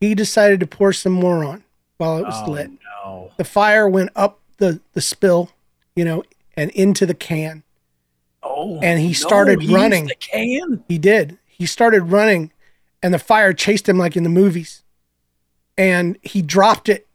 [0.00, 1.64] he decided to pour some more on
[1.98, 2.70] while it was oh, lit
[3.04, 3.30] no.
[3.36, 5.50] the fire went up the the spill,
[5.94, 6.22] you know,
[6.56, 7.62] and into the can.
[8.42, 10.06] Oh, And he no, started he running.
[10.06, 10.82] The can.
[10.88, 11.38] He did.
[11.46, 12.50] He started running,
[13.02, 14.82] and the fire chased him like in the movies.
[15.78, 17.06] And he dropped it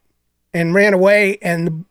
[0.52, 1.84] and ran away, and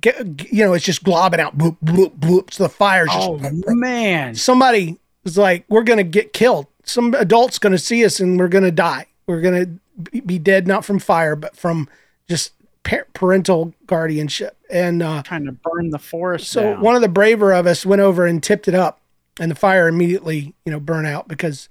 [0.00, 2.52] get, you know it's just globbing out, bloop bloop bloop.
[2.52, 4.34] So the fire's just Oh man.
[4.34, 6.66] somebody was like, "We're gonna get killed.
[6.84, 9.06] Some adult's gonna see us, and we're gonna die.
[9.26, 9.66] We're gonna
[10.12, 11.88] be- be dead, not from fire, but from
[12.28, 16.48] just par- parental guardianship." And uh, Trying to burn the forest.
[16.50, 16.80] so down.
[16.82, 19.00] one of the braver of us went over and tipped it up,
[19.38, 21.68] and the fire immediately, you know, burned out because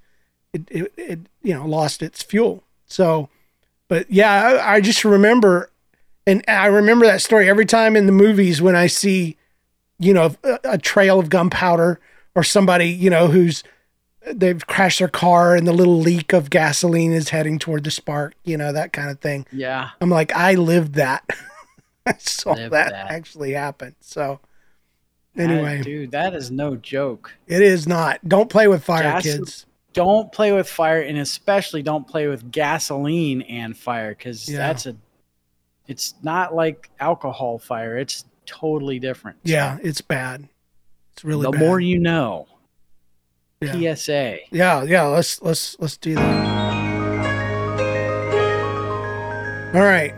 [0.53, 2.63] it, it, it you know, lost its fuel.
[2.85, 3.29] So,
[3.87, 5.71] but yeah, I, I just remember,
[6.27, 9.37] and I remember that story every time in the movies when I see,
[9.99, 11.99] you know, a, a trail of gunpowder
[12.35, 13.63] or somebody, you know, who's
[14.31, 18.33] they've crashed their car and the little leak of gasoline is heading toward the spark,
[18.43, 19.45] you know, that kind of thing.
[19.51, 19.89] yeah.
[20.01, 21.27] I'm like, I lived that.
[22.05, 22.93] I saw that, that.
[22.93, 23.95] actually happen.
[24.01, 24.39] So
[25.35, 27.33] That- anyway, dude, that is no joke.
[27.47, 28.19] it is not.
[28.27, 29.65] Don't play with fire, Gas- kids.
[29.93, 34.57] Don't play with fire, and especially don't play with gasoline and fire because Yeah.
[34.57, 34.95] that's a.
[35.87, 37.97] It's not like alcohol fire.
[37.97, 39.37] It's totally different.
[39.43, 40.47] Yeah, it's bad.
[41.13, 41.59] It's really the bad.
[41.61, 42.47] more you know.
[43.61, 43.95] Yeah.
[43.95, 44.37] PSA.
[44.51, 45.03] Yeah, yeah.
[45.03, 46.59] Let's let's let's do that.
[49.75, 50.13] All right.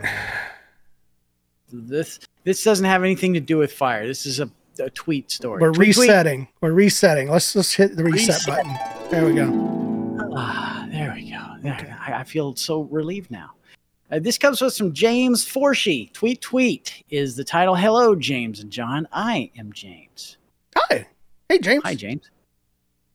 [1.72, 4.06] This this doesn't have anything to do with fire.
[4.06, 4.50] This is a,
[4.80, 5.62] a tweet story.
[5.62, 6.08] We're Tweet, tweet.
[6.10, 6.48] resetting.
[6.60, 7.30] We're resetting.
[7.30, 8.48] Let's let's hit the reset, Reset.
[8.48, 9.01] button.
[9.12, 9.50] There we go.
[10.38, 11.56] Ah, there we go.
[11.62, 13.52] There, I, I feel so relieved now.
[14.10, 16.14] Uh, this comes with some James Forshey.
[16.14, 17.76] Tweet tweet is the title.
[17.76, 19.06] Hello, James and John.
[19.12, 20.38] I am James.
[20.78, 21.06] Hi.
[21.50, 21.84] Hey James.
[21.84, 22.32] Hi, James.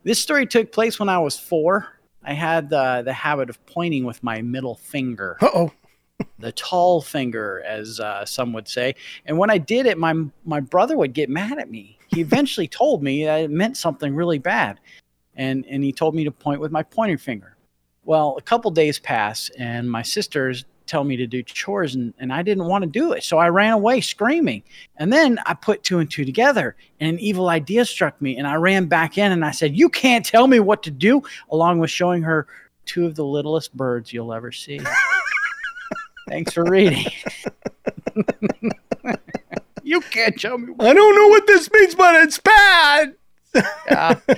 [0.05, 1.89] This story took place when I was four.
[2.23, 5.73] I had the the habit of pointing with my middle finger, Uh oh.
[6.39, 8.95] the tall finger, as uh, some would say.
[9.25, 10.13] And when I did it, my
[10.45, 11.99] my brother would get mad at me.
[12.09, 14.79] He eventually told me that it meant something really bad,
[15.37, 17.57] and and he told me to point with my pointer finger.
[18.05, 22.33] Well, a couple days pass, and my sisters tell me to do chores, and, and
[22.33, 24.63] I didn't want to do it, so I ran away screaming.
[24.97, 28.47] And then I put two and two together, and an evil idea struck me, and
[28.47, 31.81] I ran back in and I said, "You can't tell me what to do," along
[31.81, 32.47] with showing her
[32.85, 34.81] two of the littlest birds you'll ever see.
[36.29, 37.07] Thanks for reading.
[39.83, 40.75] you can't tell me.
[40.81, 43.15] I don't know what this means, but it's bad.
[43.87, 44.19] Yeah.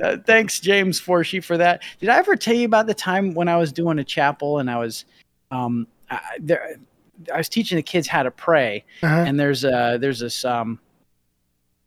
[0.00, 1.82] Uh, thanks, James Forshey, for that.
[1.98, 4.70] Did I ever tell you about the time when I was doing a chapel and
[4.70, 5.04] I was,
[5.50, 6.76] um, I, there,
[7.34, 9.24] I was teaching the kids how to pray, Uh-huh.
[9.26, 10.78] and there's a there's this um,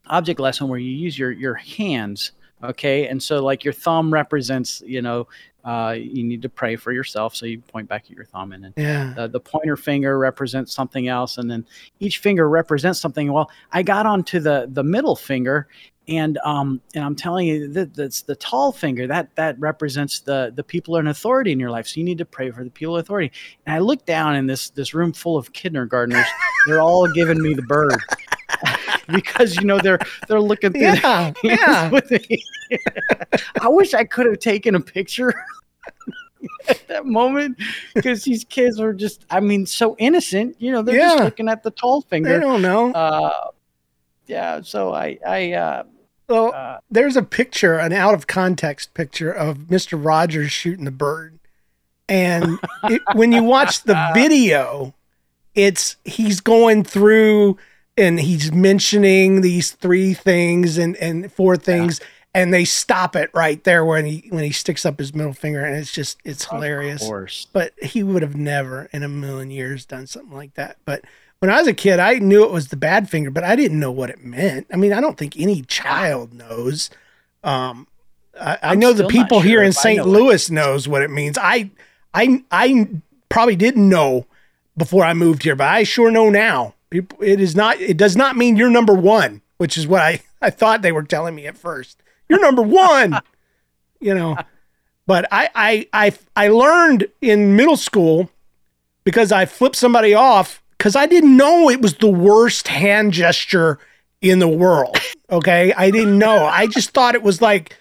[0.08, 2.34] object lesson where you use your your hands,
[2.64, 5.26] okay, and so like your thumb represents, you know,
[5.64, 8.64] uh, you need to pray for yourself, so you point back at your thumb, and
[8.66, 9.14] then Yeah.
[9.16, 11.66] the, the pointer finger represents something else and then
[12.02, 15.68] each finger represents something well i got onto the the middle finger
[16.08, 20.52] and um and i'm telling you that that's the tall finger that that represents the
[20.56, 22.96] the people in authority in your life so you need to pray for the people
[22.96, 23.32] in authority
[23.66, 26.26] and i look down in this this room full of kindergartners
[26.66, 28.00] they're all giving me the bird
[29.14, 31.34] because you know they're they're looking through Yeah.
[31.44, 31.90] Yeah.
[31.92, 32.44] with me.
[33.62, 35.34] i wish i could have taken a picture
[36.68, 37.58] at that moment
[37.94, 41.62] because these kids were just i mean so innocent you know they're just looking at
[41.64, 42.92] the tall They finger don't know.
[42.94, 43.50] uh
[44.32, 45.84] yeah so i i uh,
[46.28, 50.04] well, uh there's a picture, an out of context picture of Mr.
[50.04, 51.40] Rogers shooting the bird.
[52.08, 54.96] And it, when you watch the video,
[55.54, 57.58] it's he's going through
[57.98, 62.00] and he's mentioning these three things and, and four things
[62.34, 65.64] and they stop it right there when he when he sticks up his middle finger
[65.66, 67.02] and it's just it's hilarious.
[67.02, 70.78] of course But he would have never in a million years done something like that.
[70.86, 71.04] But
[71.42, 73.80] when I was a kid, I knew it was the bad finger, but I didn't
[73.80, 74.68] know what it meant.
[74.72, 76.92] I mean, I don't think any child knows.
[77.44, 77.88] Um,
[78.40, 79.98] I, I know the people here in St.
[79.98, 81.40] know Louis knows what it means.
[81.40, 81.72] I,
[82.14, 82.88] I, I
[83.28, 84.28] probably didn't know
[84.78, 86.76] before I moved here, but I sure know now.
[86.92, 87.82] People- It is not.
[87.82, 91.04] It does not mean you're number one, which is what I I thought they were
[91.04, 92.04] telling me at first.
[92.30, 93.20] You're number one.
[94.00, 94.38] you know,
[95.08, 98.30] but I I I I learned in middle school
[99.04, 103.78] because I flipped somebody off because I didn't know it was the worst hand gesture
[104.20, 104.98] in the world.
[105.30, 105.72] Okay.
[105.74, 106.48] I didn't know.
[106.48, 107.78] I just thought it was like,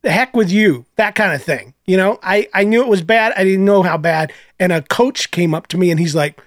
[0.00, 1.74] the heck with you, that kind of thing.
[1.84, 3.34] You know, I, I knew it was bad.
[3.36, 4.32] I didn't know how bad.
[4.58, 6.40] And a coach came up to me and he's like,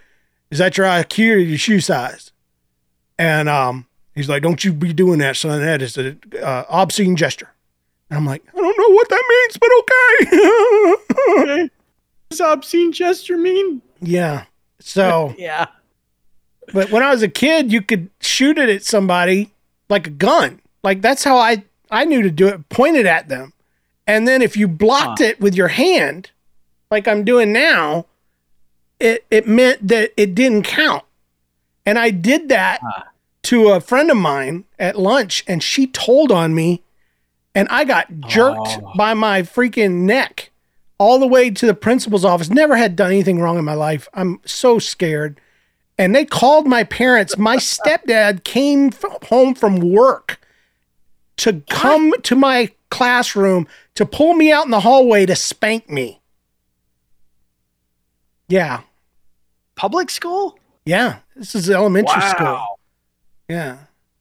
[0.49, 2.31] Is that your IQ or your shoe size?
[3.19, 3.85] And um,
[4.15, 5.61] he's like, Don't you be doing that, son.
[5.61, 7.51] That is an uh, obscene gesture.
[8.09, 11.53] And I'm like, I don't know what that means, but okay.
[11.53, 11.69] okay.
[12.31, 14.45] does obscene gesture mean yeah.
[14.79, 15.67] So yeah
[16.73, 19.51] But when I was a kid, you could shoot it at somebody
[19.89, 20.59] like a gun.
[20.83, 22.69] Like that's how I I knew to do it.
[22.69, 23.53] Point it at them,
[24.07, 25.25] and then if you blocked Huh.
[25.25, 26.31] it with your hand,
[26.89, 28.05] like I'm doing now,
[28.99, 31.03] it it meant that it didn't count.
[31.85, 33.03] And I did that Huh.
[33.43, 36.81] to a friend of mine at lunch, and she told on me,
[37.53, 38.93] and I got jerked Oh.
[38.95, 40.51] by my freaking neck
[40.97, 42.49] all the way to the principal's office.
[42.49, 44.07] Never had done anything wrong in my life.
[44.13, 45.41] I'm so scared
[45.97, 47.37] and they called my parents.
[47.37, 50.39] My stepdad came f- home from work
[51.37, 56.19] to come to my classroom to pull me out in the hallway to spank me.
[58.47, 58.81] Yeah.
[59.75, 61.19] public school Yeah.
[61.35, 62.79] This is elementary wow school.
[63.49, 63.77] Yeah.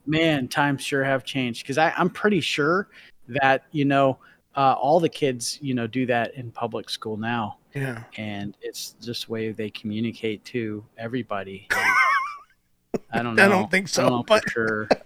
[0.06, 2.88] man times sure have changed because i'm pretty sure
[3.28, 4.18] that you know
[4.56, 8.02] uh, all the kids you know do that in public school now Yeah.
[8.16, 11.68] and it's just way they communicate to everybody
[13.12, 14.88] i don't know I don't think so, don't but- for sure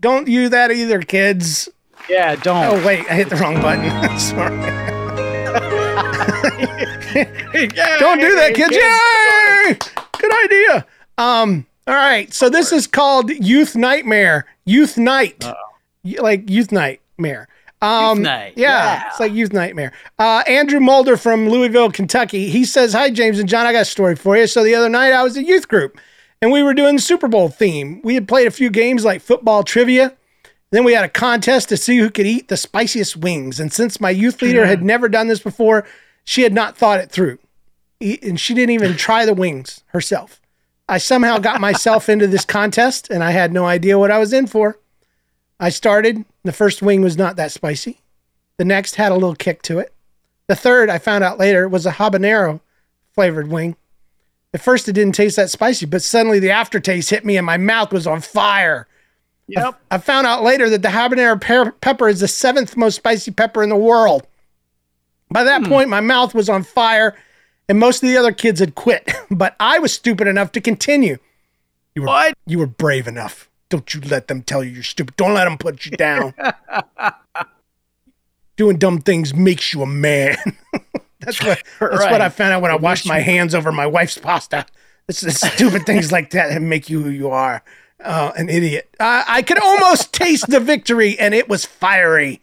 [0.00, 1.70] Don't do that either, kids.
[2.10, 2.64] Yeah, don't.
[2.66, 3.88] Oh wait, I hit the wrong button.
[4.18, 4.54] Sorry.
[7.98, 8.76] Don't do that, kids.
[8.76, 9.78] Yay!
[10.20, 10.86] Good idea.
[11.18, 11.66] Um.
[11.86, 12.32] All right.
[12.34, 14.46] So this is called Youth Nightmare.
[14.66, 15.44] Youth Night.
[16.04, 17.48] Y- Like Youth Nightmare.
[17.82, 19.08] Um, Night, Yeah, yeah.
[19.08, 19.92] It's like Youth Nightmare.
[20.18, 22.48] Uh, Andrew Mulder from Louisville, Kentucky.
[22.48, 23.66] He says, "Hi James and John.
[23.66, 24.46] I got a story for you.
[24.46, 25.98] So the other night I was at youth group,
[26.40, 28.00] and we were doing the Super Bowl theme.
[28.02, 30.14] We had played a few games like football trivia."
[30.72, 33.60] Then we had a contest to see who could eat the spiciest wings.
[33.60, 35.86] And since my youth leader had never done this before,
[36.24, 37.38] she had not thought it through.
[38.00, 40.40] And she didn't even try the wings herself.
[40.88, 44.32] I somehow got myself into this contest and I had no idea what I was
[44.32, 44.78] in for.
[45.58, 48.00] I started, the first wing was not that spicy.
[48.58, 49.92] The next had a little kick to it.
[50.48, 52.60] The third, I found out later, was a habanero
[53.14, 53.76] flavored wing.
[54.54, 57.56] At first, it didn't taste that spicy, but suddenly the aftertaste hit me and my
[57.56, 58.86] mouth was on fire.
[59.48, 59.80] Yep.
[59.90, 63.62] I found out later that the habanero pe- pepper is the seventh most spicy pepper
[63.62, 64.26] in the world.
[65.30, 65.68] By that hmm.
[65.68, 67.16] point, my mouth was on fire,
[67.68, 69.10] and most of the other kids had quit.
[69.30, 71.18] But I was stupid enough to continue.
[71.94, 72.34] You were What?
[72.46, 73.50] you were brave enough.
[73.68, 75.16] Don't you let them tell you you're stupid.
[75.16, 76.34] Don't let them put you down.
[78.56, 80.36] Doing dumb things makes you a man.
[81.20, 84.18] that's what that's what I found out when I washed my hands over my wife's
[84.18, 84.66] pasta.
[85.08, 87.62] It's, it's stupid things like that that make you who you are.
[88.02, 88.88] Uh, an idiot.
[89.00, 92.40] Uh, I could almost taste the victory, and it was fiery.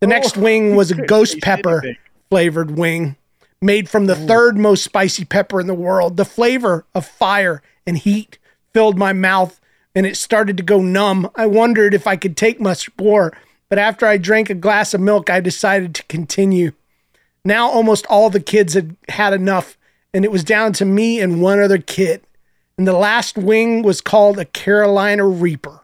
[0.00, 1.96] The next wing was a ghost pepper anything.
[2.30, 3.16] flavored wing
[3.60, 6.16] made from the third most spicy pepper in the world.
[6.16, 8.38] The flavor of fire and heat
[8.72, 9.60] filled my mouth
[9.94, 11.30] and it started to go numb.
[11.34, 13.36] I wondered if I could take much more,
[13.68, 16.72] but after I drank a glass of milk, I decided to continue.
[17.44, 19.76] Now almost all the kids had had enough,
[20.14, 22.22] and it was down to me and one other kid.
[22.78, 25.80] And the last wing was called a Carolina Reaper,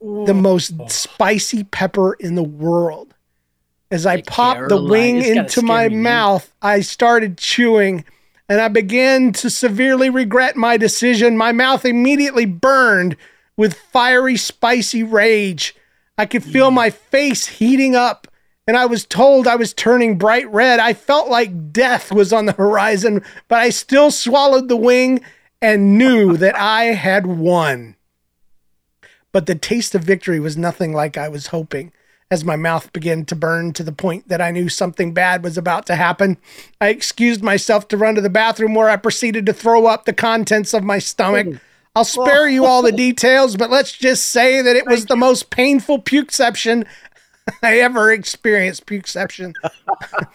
[0.00, 3.14] the most spicy pepper in the world.
[3.90, 8.04] As I The popped the wing into my me, mouth, I started chewing
[8.48, 11.36] and I began to severely regret my decision.
[11.36, 13.16] My mouth immediately burned
[13.56, 15.74] with fiery, spicy rage.
[16.16, 16.74] I could feel mm.
[16.74, 18.26] my face heating up,
[18.66, 20.80] and I was told I was turning bright red.
[20.80, 25.20] I felt like death was on the horizon, but I still swallowed the wing
[25.60, 27.96] and knew that I had won.
[29.30, 31.92] But the taste of victory was nothing like I was hoping.
[32.30, 35.56] As my mouth began to burn to the point that I knew something bad was
[35.56, 36.36] about to happen,
[36.80, 40.12] I excused myself to run to the bathroom where I proceeded to throw up the
[40.12, 41.58] contents of my stomach.
[41.96, 45.48] I'll spare you all the details, but let's just say that it was the most
[45.50, 46.86] painful pukeception
[47.62, 48.86] I ever experienced.
[48.86, 49.54] Pukeception.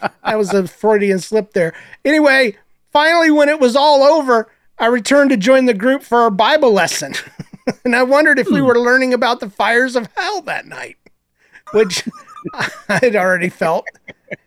[0.24, 1.74] that was a Freudian slip there.
[2.04, 2.56] Anyway,
[2.92, 6.72] finally, when it was all over, I returned to join the group for our Bible
[6.72, 7.14] lesson.
[7.84, 8.66] and I wondered if we hmm.
[8.66, 10.96] were learning about the fires of hell that night,
[11.74, 12.08] which
[12.54, 13.86] I had already felt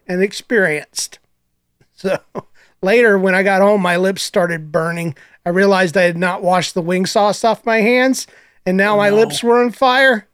[0.07, 1.19] and experienced.
[1.93, 2.19] So
[2.81, 5.15] later, when I got home, my lips started burning.
[5.45, 8.27] I realized I had not washed the wing sauce off my hands,
[8.65, 10.27] and now my lips were on fire.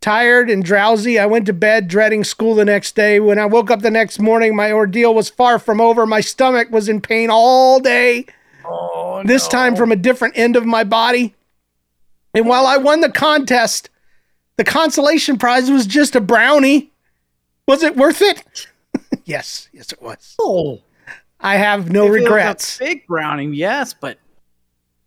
[0.00, 3.20] Tired and drowsy, I went to bed dreading school the next day.
[3.20, 6.06] When I woke up the next morning, my ordeal was far from over.
[6.06, 8.24] My stomach was in pain all day,
[8.64, 11.34] Oh, this time from a different end of my body.
[12.34, 13.90] And while I won the contest,
[14.60, 16.92] the consolation prize was just a brownie.
[17.66, 18.66] Was it worth it?
[19.24, 20.36] yes, yes, it was.
[20.38, 20.82] Oh,
[21.40, 22.78] I have no if it was a regrets.
[22.78, 24.18] Big brownie, yes, but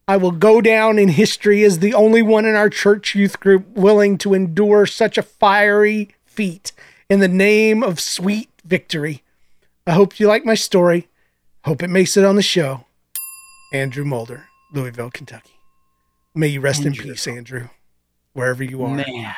[0.07, 3.67] I will go down in history as the only one in our church youth group
[3.77, 6.71] willing to endure such a fiery feat
[7.07, 9.21] in the name of sweet victory.
[9.85, 11.09] I hope you like my story.
[11.63, 12.87] Hope it makes it on the show.
[13.71, 15.53] Andrew Mulder, Louisville, Kentucky.
[16.33, 17.03] May you rest Andrew.
[17.03, 17.69] in peace, Andrew,
[18.33, 18.95] wherever you are.
[18.95, 19.33] man,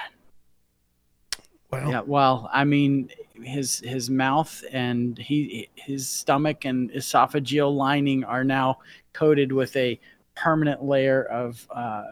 [1.71, 2.01] Well, yeah.
[2.01, 3.09] Well, I mean,
[3.43, 8.79] his his mouth and he his stomach and esophageal lining are now
[9.13, 9.99] coated with a
[10.35, 12.03] permanent layer of uh,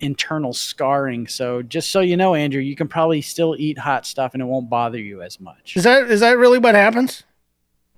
[0.00, 1.26] internal scarring.
[1.26, 4.46] So just so you know, Andrew, you can probably still eat hot stuff and it
[4.46, 5.76] won't bother you as much.
[5.76, 7.24] is that is that really what happens?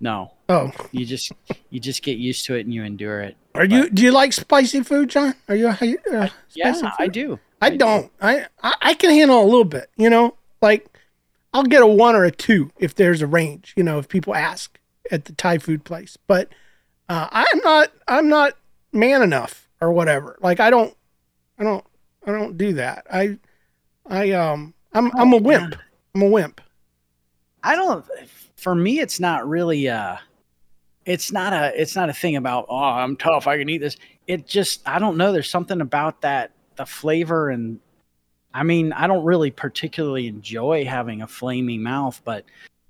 [0.00, 1.32] No, Oh, you just
[1.70, 3.36] you just get used to it and you endure it.
[3.54, 3.88] are you?
[3.88, 5.34] Do you like spicy food, John?
[5.48, 5.68] Are you?
[5.68, 7.38] Uh, Yeah, I do.
[7.64, 8.12] I don't.
[8.20, 9.90] I, I can handle a little bit.
[9.96, 10.86] You know, like
[11.52, 13.72] I'll get a one or a two if there's a range.
[13.76, 14.78] You know, if people ask
[15.10, 16.18] at the Thai food place.
[16.26, 16.50] But
[17.08, 17.92] uh, I'm not.
[18.08, 18.54] I'm not
[18.92, 20.36] man enough or whatever.
[20.40, 20.94] Like I don't.
[21.58, 21.84] I don't.
[22.26, 23.06] I don't do that.
[23.10, 23.38] I.
[24.06, 24.74] I um.
[24.92, 25.10] I'm.
[25.16, 25.76] I'm a wimp.
[26.14, 26.60] I'm a wimp.
[27.62, 28.04] I don't.
[28.56, 29.88] For me, it's not really.
[29.88, 30.16] Uh,
[31.06, 31.80] it's not a.
[31.80, 32.66] It's not a thing about.
[32.68, 33.46] Oh, I'm tough.
[33.46, 33.96] I can eat this.
[34.26, 34.86] It just.
[34.86, 35.32] I don't know.
[35.32, 36.50] There's something about that.
[36.76, 37.80] The flavor and
[38.52, 42.44] I mean, I don't really particularly enjoy having a flaming mouth, but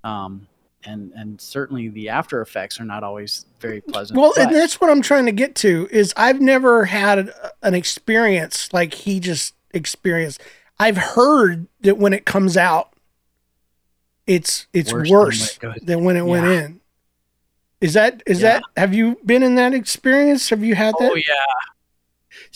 [0.05, 0.47] um,
[0.85, 4.19] and and certainly the after effects are not always very pleasant.
[4.19, 7.33] Well, but- and that's what I'm trying to get to is I've never had
[7.63, 10.43] an experience like he just experienced.
[10.79, 12.91] I've heard that when it comes out,
[14.27, 16.81] it's it's Worse worse, than when it than when it went in.
[17.81, 18.55] Is that is Yeah.
[18.61, 20.49] that have you been in that experience?
[20.51, 21.11] Have you had that?
[21.13, 21.25] Oh yeah.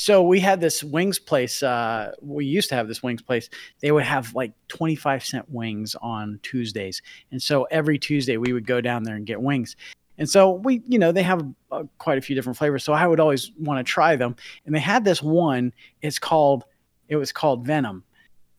[0.01, 1.61] So we had this wings place.
[1.61, 3.51] Uh, we used to have this wings place.
[3.81, 8.53] They would have like twenty five cent wings on Tuesdays, and so every Tuesday we
[8.53, 9.75] would go down there and get wings.
[10.17, 12.85] And so we, you know, they have uh, quite a few different flavors.
[12.85, 14.37] So I would always want to try them.
[14.67, 15.73] And they had this one.
[16.01, 16.65] It's called.
[17.09, 18.05] It was called Venom.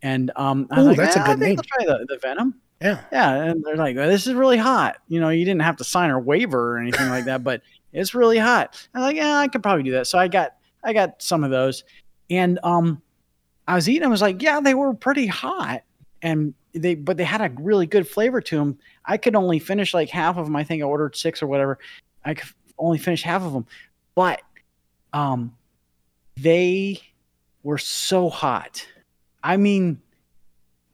[0.01, 2.05] And um, I was Ooh, like, that's a "Ah, good I name." I'll try the,
[2.09, 2.55] the Venom.
[2.81, 2.99] Yeah.
[3.13, 6.09] Yeah, and they're like, "This is really hot." You know, you didn't have to sign
[6.09, 7.61] a waiver or anything like that, but
[7.93, 8.75] it's really hot.
[8.93, 11.51] I'm like, "Yeah, I could probably do that." So I got I got some of
[11.51, 11.83] those,
[12.29, 13.01] and um,
[13.67, 14.03] I was eating.
[14.03, 15.83] I was like, "Yeah, they were pretty hot,"
[16.21, 18.77] and they but they had a really good flavor to them.
[19.05, 20.55] I could only finish like half of them.
[20.55, 21.79] I think I ordered six or whatever.
[22.23, 23.65] I could only finish half of them,
[24.15, 24.41] but
[25.13, 25.55] um,
[26.37, 27.01] they
[27.63, 28.85] were so hot.
[29.43, 30.01] I mean,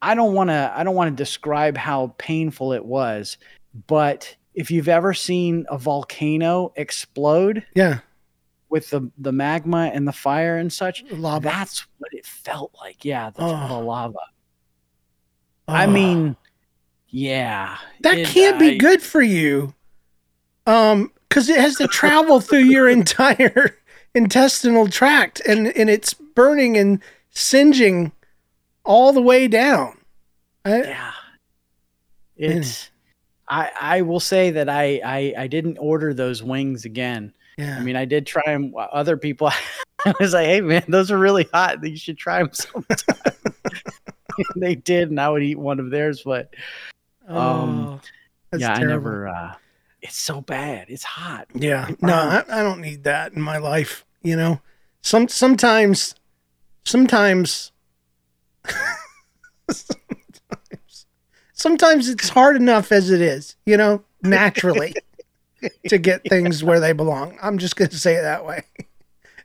[0.01, 3.37] I don't want to I don't want to describe how painful it was,
[3.87, 7.99] but if you've ever seen a volcano explode Yeah.
[8.75, 11.45] With the the magma and the fire and such, Lava.
[11.47, 13.05] that's what it felt like.
[13.05, 13.67] Yeah, the, Oh.
[13.69, 14.17] the lava.
[15.69, 15.91] I Oh.
[15.91, 16.35] mean,
[17.07, 19.73] yeah, that it- can't be good for you.
[20.67, 23.77] Um, because it has to travel through your entire
[24.13, 28.11] intestinal tract and, and it's burning and singeing
[28.83, 29.97] all the way down.
[30.65, 31.11] I, Yeah,
[32.35, 32.89] it's.
[33.47, 37.33] I I will say that I I I didn't order those wings again.
[37.57, 37.77] Yeah.
[37.77, 38.73] I mean, I did try them.
[38.77, 39.49] Other people,
[40.05, 41.83] I was like, "Hey, man, those are really hot.
[41.83, 43.33] You should try them sometime."
[44.57, 46.23] They did, and I would eat one of theirs.
[46.25, 46.53] But
[47.27, 48.01] um, Oh,
[48.51, 48.85] that's yeah, terrible.
[48.85, 49.27] I never.
[49.29, 49.55] Uh,
[50.01, 50.87] it's so bad.
[50.89, 51.47] It's hot.
[51.53, 54.03] Yeah, no, I, I don't need that in my life.
[54.23, 54.59] You know,
[55.01, 56.15] some sometimes,
[56.83, 57.71] sometimes,
[59.69, 61.05] sometimes,
[61.53, 63.55] sometimes it's hard enough as it is.
[63.65, 64.95] You know, naturally,
[65.89, 67.37] to get things where they belong.
[67.41, 68.63] I'm just going to say it that way.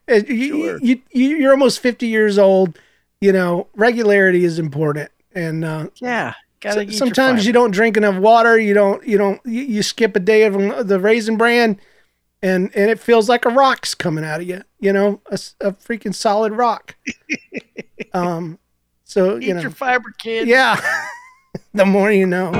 [0.08, 0.24] You,
[0.64, 0.78] Sure.
[0.82, 2.76] you, you, you're almost 50 years old.
[3.20, 6.34] You know, regularity is important, and uh, Yeah,
[6.68, 8.58] so- sometimes you don't drink enough water.
[8.58, 9.06] You don't.
[9.06, 9.40] You don't.
[9.44, 11.78] You, you skip a day of the raisin bran,
[12.42, 14.62] and and it feels like a rock's coming out of you.
[14.80, 15.36] You know, a
[15.74, 16.96] freaking solid rock.
[18.12, 18.58] um.
[19.04, 19.60] So eat you know.
[19.60, 20.48] your fiber, kid.
[20.48, 20.80] yeah.
[21.72, 22.50] the more you know.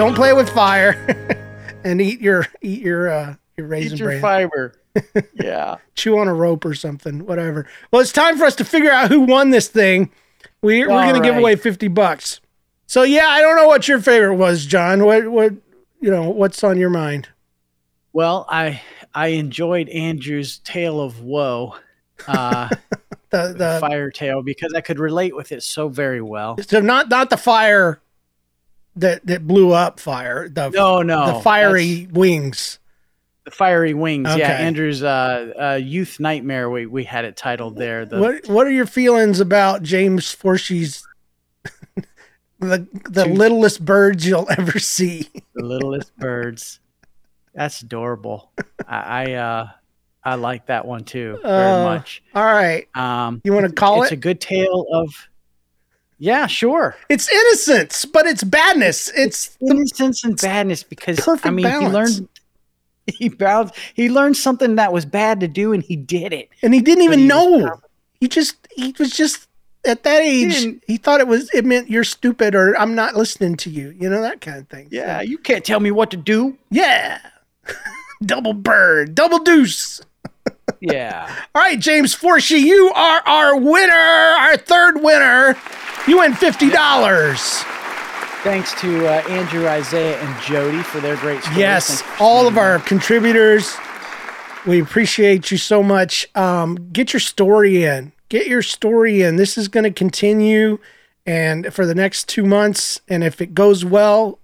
[0.00, 0.94] Don't play with fire,
[1.84, 4.20] and eat your eat your uh your raisin eat your bran.
[4.20, 4.74] fiber.
[5.34, 5.76] yeah.
[5.94, 7.26] Chew on a rope or something.
[7.26, 7.68] Whatever.
[7.90, 10.10] Well, it's time for us to figure out who won this thing.
[10.62, 12.40] We, we're going to give away 50 bucks.
[12.86, 15.04] So yeah, I don't know what your favorite was, John.
[15.04, 15.52] What what
[16.00, 17.28] you know, what's on your mind?
[18.12, 18.80] Well, I
[19.14, 21.76] I enjoyed Andrew's tale of woe,
[22.26, 22.68] uh,
[23.30, 26.58] The the fire tale, because I could relate with it so very well.
[26.66, 28.00] so not not the fire
[28.96, 30.48] that that blew up fire.
[30.48, 32.78] The No, no, the fiery wings.
[33.44, 34.28] the fiery wings.
[34.36, 36.68] Yeah, Andrew's uh, uh, youth nightmare.
[36.70, 38.04] We we had it titled there.
[38.04, 41.06] The What what are your feelings about James Forshee's
[42.58, 45.28] the the littlest birds you'll ever see?
[45.54, 46.80] the littlest birds.
[47.54, 48.52] That's adorable.
[48.86, 49.68] I I, uh,
[50.22, 52.22] I like that one too very Uh, much.
[52.34, 52.86] All right.
[52.94, 54.16] Um, You want to call it's it?
[54.16, 55.08] a good tale of.
[56.22, 56.96] Yeah, sure.
[57.08, 59.10] It's innocence, but it's badness.
[59.16, 61.86] It's the innocence and badness because perfect I mean balance.
[61.86, 62.28] he learned
[63.06, 66.50] he bounced he learned something that was bad to do and he did it.
[66.62, 67.72] and he didn't even he know.
[68.20, 69.48] He just he was just
[69.86, 70.52] at that age.
[70.60, 73.94] didn't- He thought it was it meant you're stupid or I'm not listening to you.
[73.98, 74.88] You know that kind of thing.
[74.90, 76.56] Yeah, So, you can't tell me what to do.
[76.70, 77.18] yeah.
[78.22, 80.02] double bird, double deuce.
[80.80, 81.34] Yeah.
[81.54, 85.56] All right, James Forshee, you are our winner, our third winner.
[86.06, 87.40] You win fifty dollars.
[88.42, 91.58] Thanks to uh, Andrew, Isaiah, and Jody for their great stories.
[91.58, 93.76] Yes, all of our contributors.
[94.66, 96.26] We appreciate you so much.
[96.34, 98.12] Um, get your story in.
[98.30, 99.36] Get your story in.
[99.36, 100.78] This is going to continue,
[101.26, 103.00] and for the next two months.
[103.08, 104.38] And if it goes well,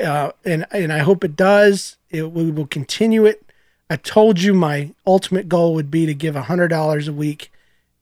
[0.00, 3.44] uh, and and I hope it does, it, we will continue it.
[3.90, 7.50] I told you my ultimate goal would be to give hundred dollars a week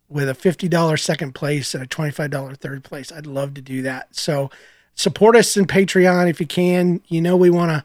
[0.08, 3.12] with a fifty dollar second place and a twenty five dollar third place.
[3.12, 4.14] I'd love to do that.
[4.16, 4.50] So
[4.94, 7.00] support us in Patreon if you can.
[7.06, 7.84] You know we want to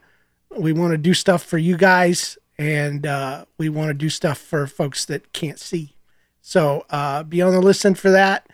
[0.59, 4.37] we want to do stuff for you guys and uh, we want to do stuff
[4.37, 5.95] for folks that can't see
[6.41, 8.47] So uh, be on the listen for that.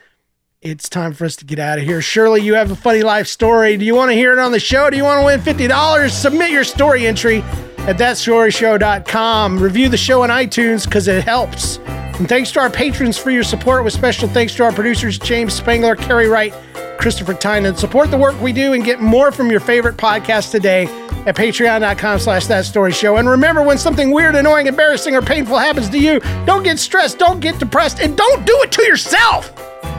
[0.61, 2.01] It's time for us to get out of here.
[2.01, 3.77] Surely, you have a funny life story.
[3.77, 4.89] Do you want to hear it on the show?
[4.89, 6.09] Do you want to win $50?
[6.09, 7.43] Submit your story entry
[7.87, 9.59] at thatstoryshow.com.
[9.59, 11.77] Review the show on iTunes because it helps.
[11.77, 15.53] And thanks to our patrons for your support, with special thanks to our producers, James
[15.53, 16.53] Spangler, Kerry Wright,
[16.99, 17.75] Christopher Tynan.
[17.77, 20.85] Support the work we do and get more from your favorite podcast today
[21.27, 23.17] at patreon.com slash that story show.
[23.17, 27.19] And remember, when something weird, annoying, embarrassing, or painful happens to you, don't get stressed,
[27.19, 29.53] don't get depressed, and don't do it to yourself.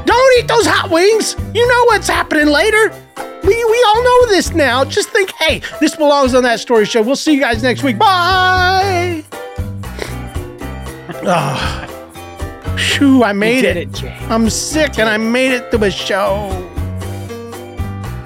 [0.04, 1.36] Don't eat those hot wings.
[1.54, 2.92] You know what's happening later.
[3.42, 4.84] We, we all know this now.
[4.84, 7.02] Just think, hey, this belongs on that story show.
[7.02, 7.98] We'll see you guys next week.
[7.98, 9.24] Bye.
[11.30, 11.86] Ah.
[11.88, 12.76] oh.
[12.76, 14.02] Shoo, I made did it.
[14.02, 14.30] it.
[14.30, 16.48] I'm sick and I made it to a show.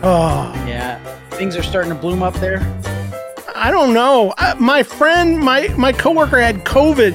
[0.03, 0.99] Oh, Yeah.
[1.31, 2.61] Things are starting to bloom up there.
[3.55, 4.35] I don't know.
[4.37, 7.15] I, my friend, my my coworker had COVID,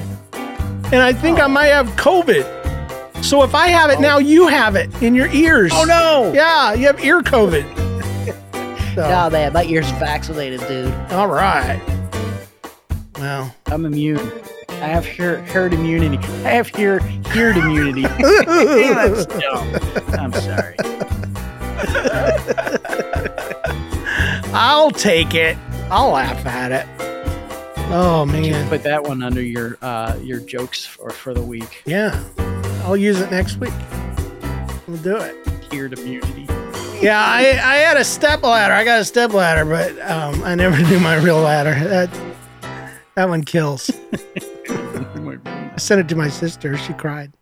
[0.92, 1.48] and I think I oh.
[1.48, 2.57] might have COVID.
[3.22, 5.72] So if I have it now, you have it in your ears.
[5.74, 6.32] Oh no!
[6.34, 7.64] Yeah, you have ear COVID.
[8.94, 10.92] So, No, man, my ears vaccinated, dude.
[11.12, 11.80] all right.
[13.16, 14.18] Well, I'm immune.
[14.70, 16.16] I have herd, herd immunity.
[16.44, 18.02] I have here herd immunity.
[18.18, 19.76] That's dumb.
[20.18, 20.74] I'm sorry.
[24.52, 25.56] I'll take it.
[25.90, 26.86] I'll laugh at it.
[27.92, 28.68] Oh man.
[28.68, 31.82] Put that one under your uh, your jokes for, for the week.
[31.86, 32.20] Yeah.
[32.84, 33.72] I'll use it next week.
[34.86, 35.34] We'll do it.
[35.72, 36.46] Herd immunity.
[37.00, 38.74] Yeah, I, I had a step ladder.
[38.74, 41.74] I got a step ladder, but um, I never do my real ladder.
[41.88, 42.10] That
[43.14, 43.90] that one kills.
[44.68, 46.76] I sent it to my sister.
[46.76, 47.32] She cried.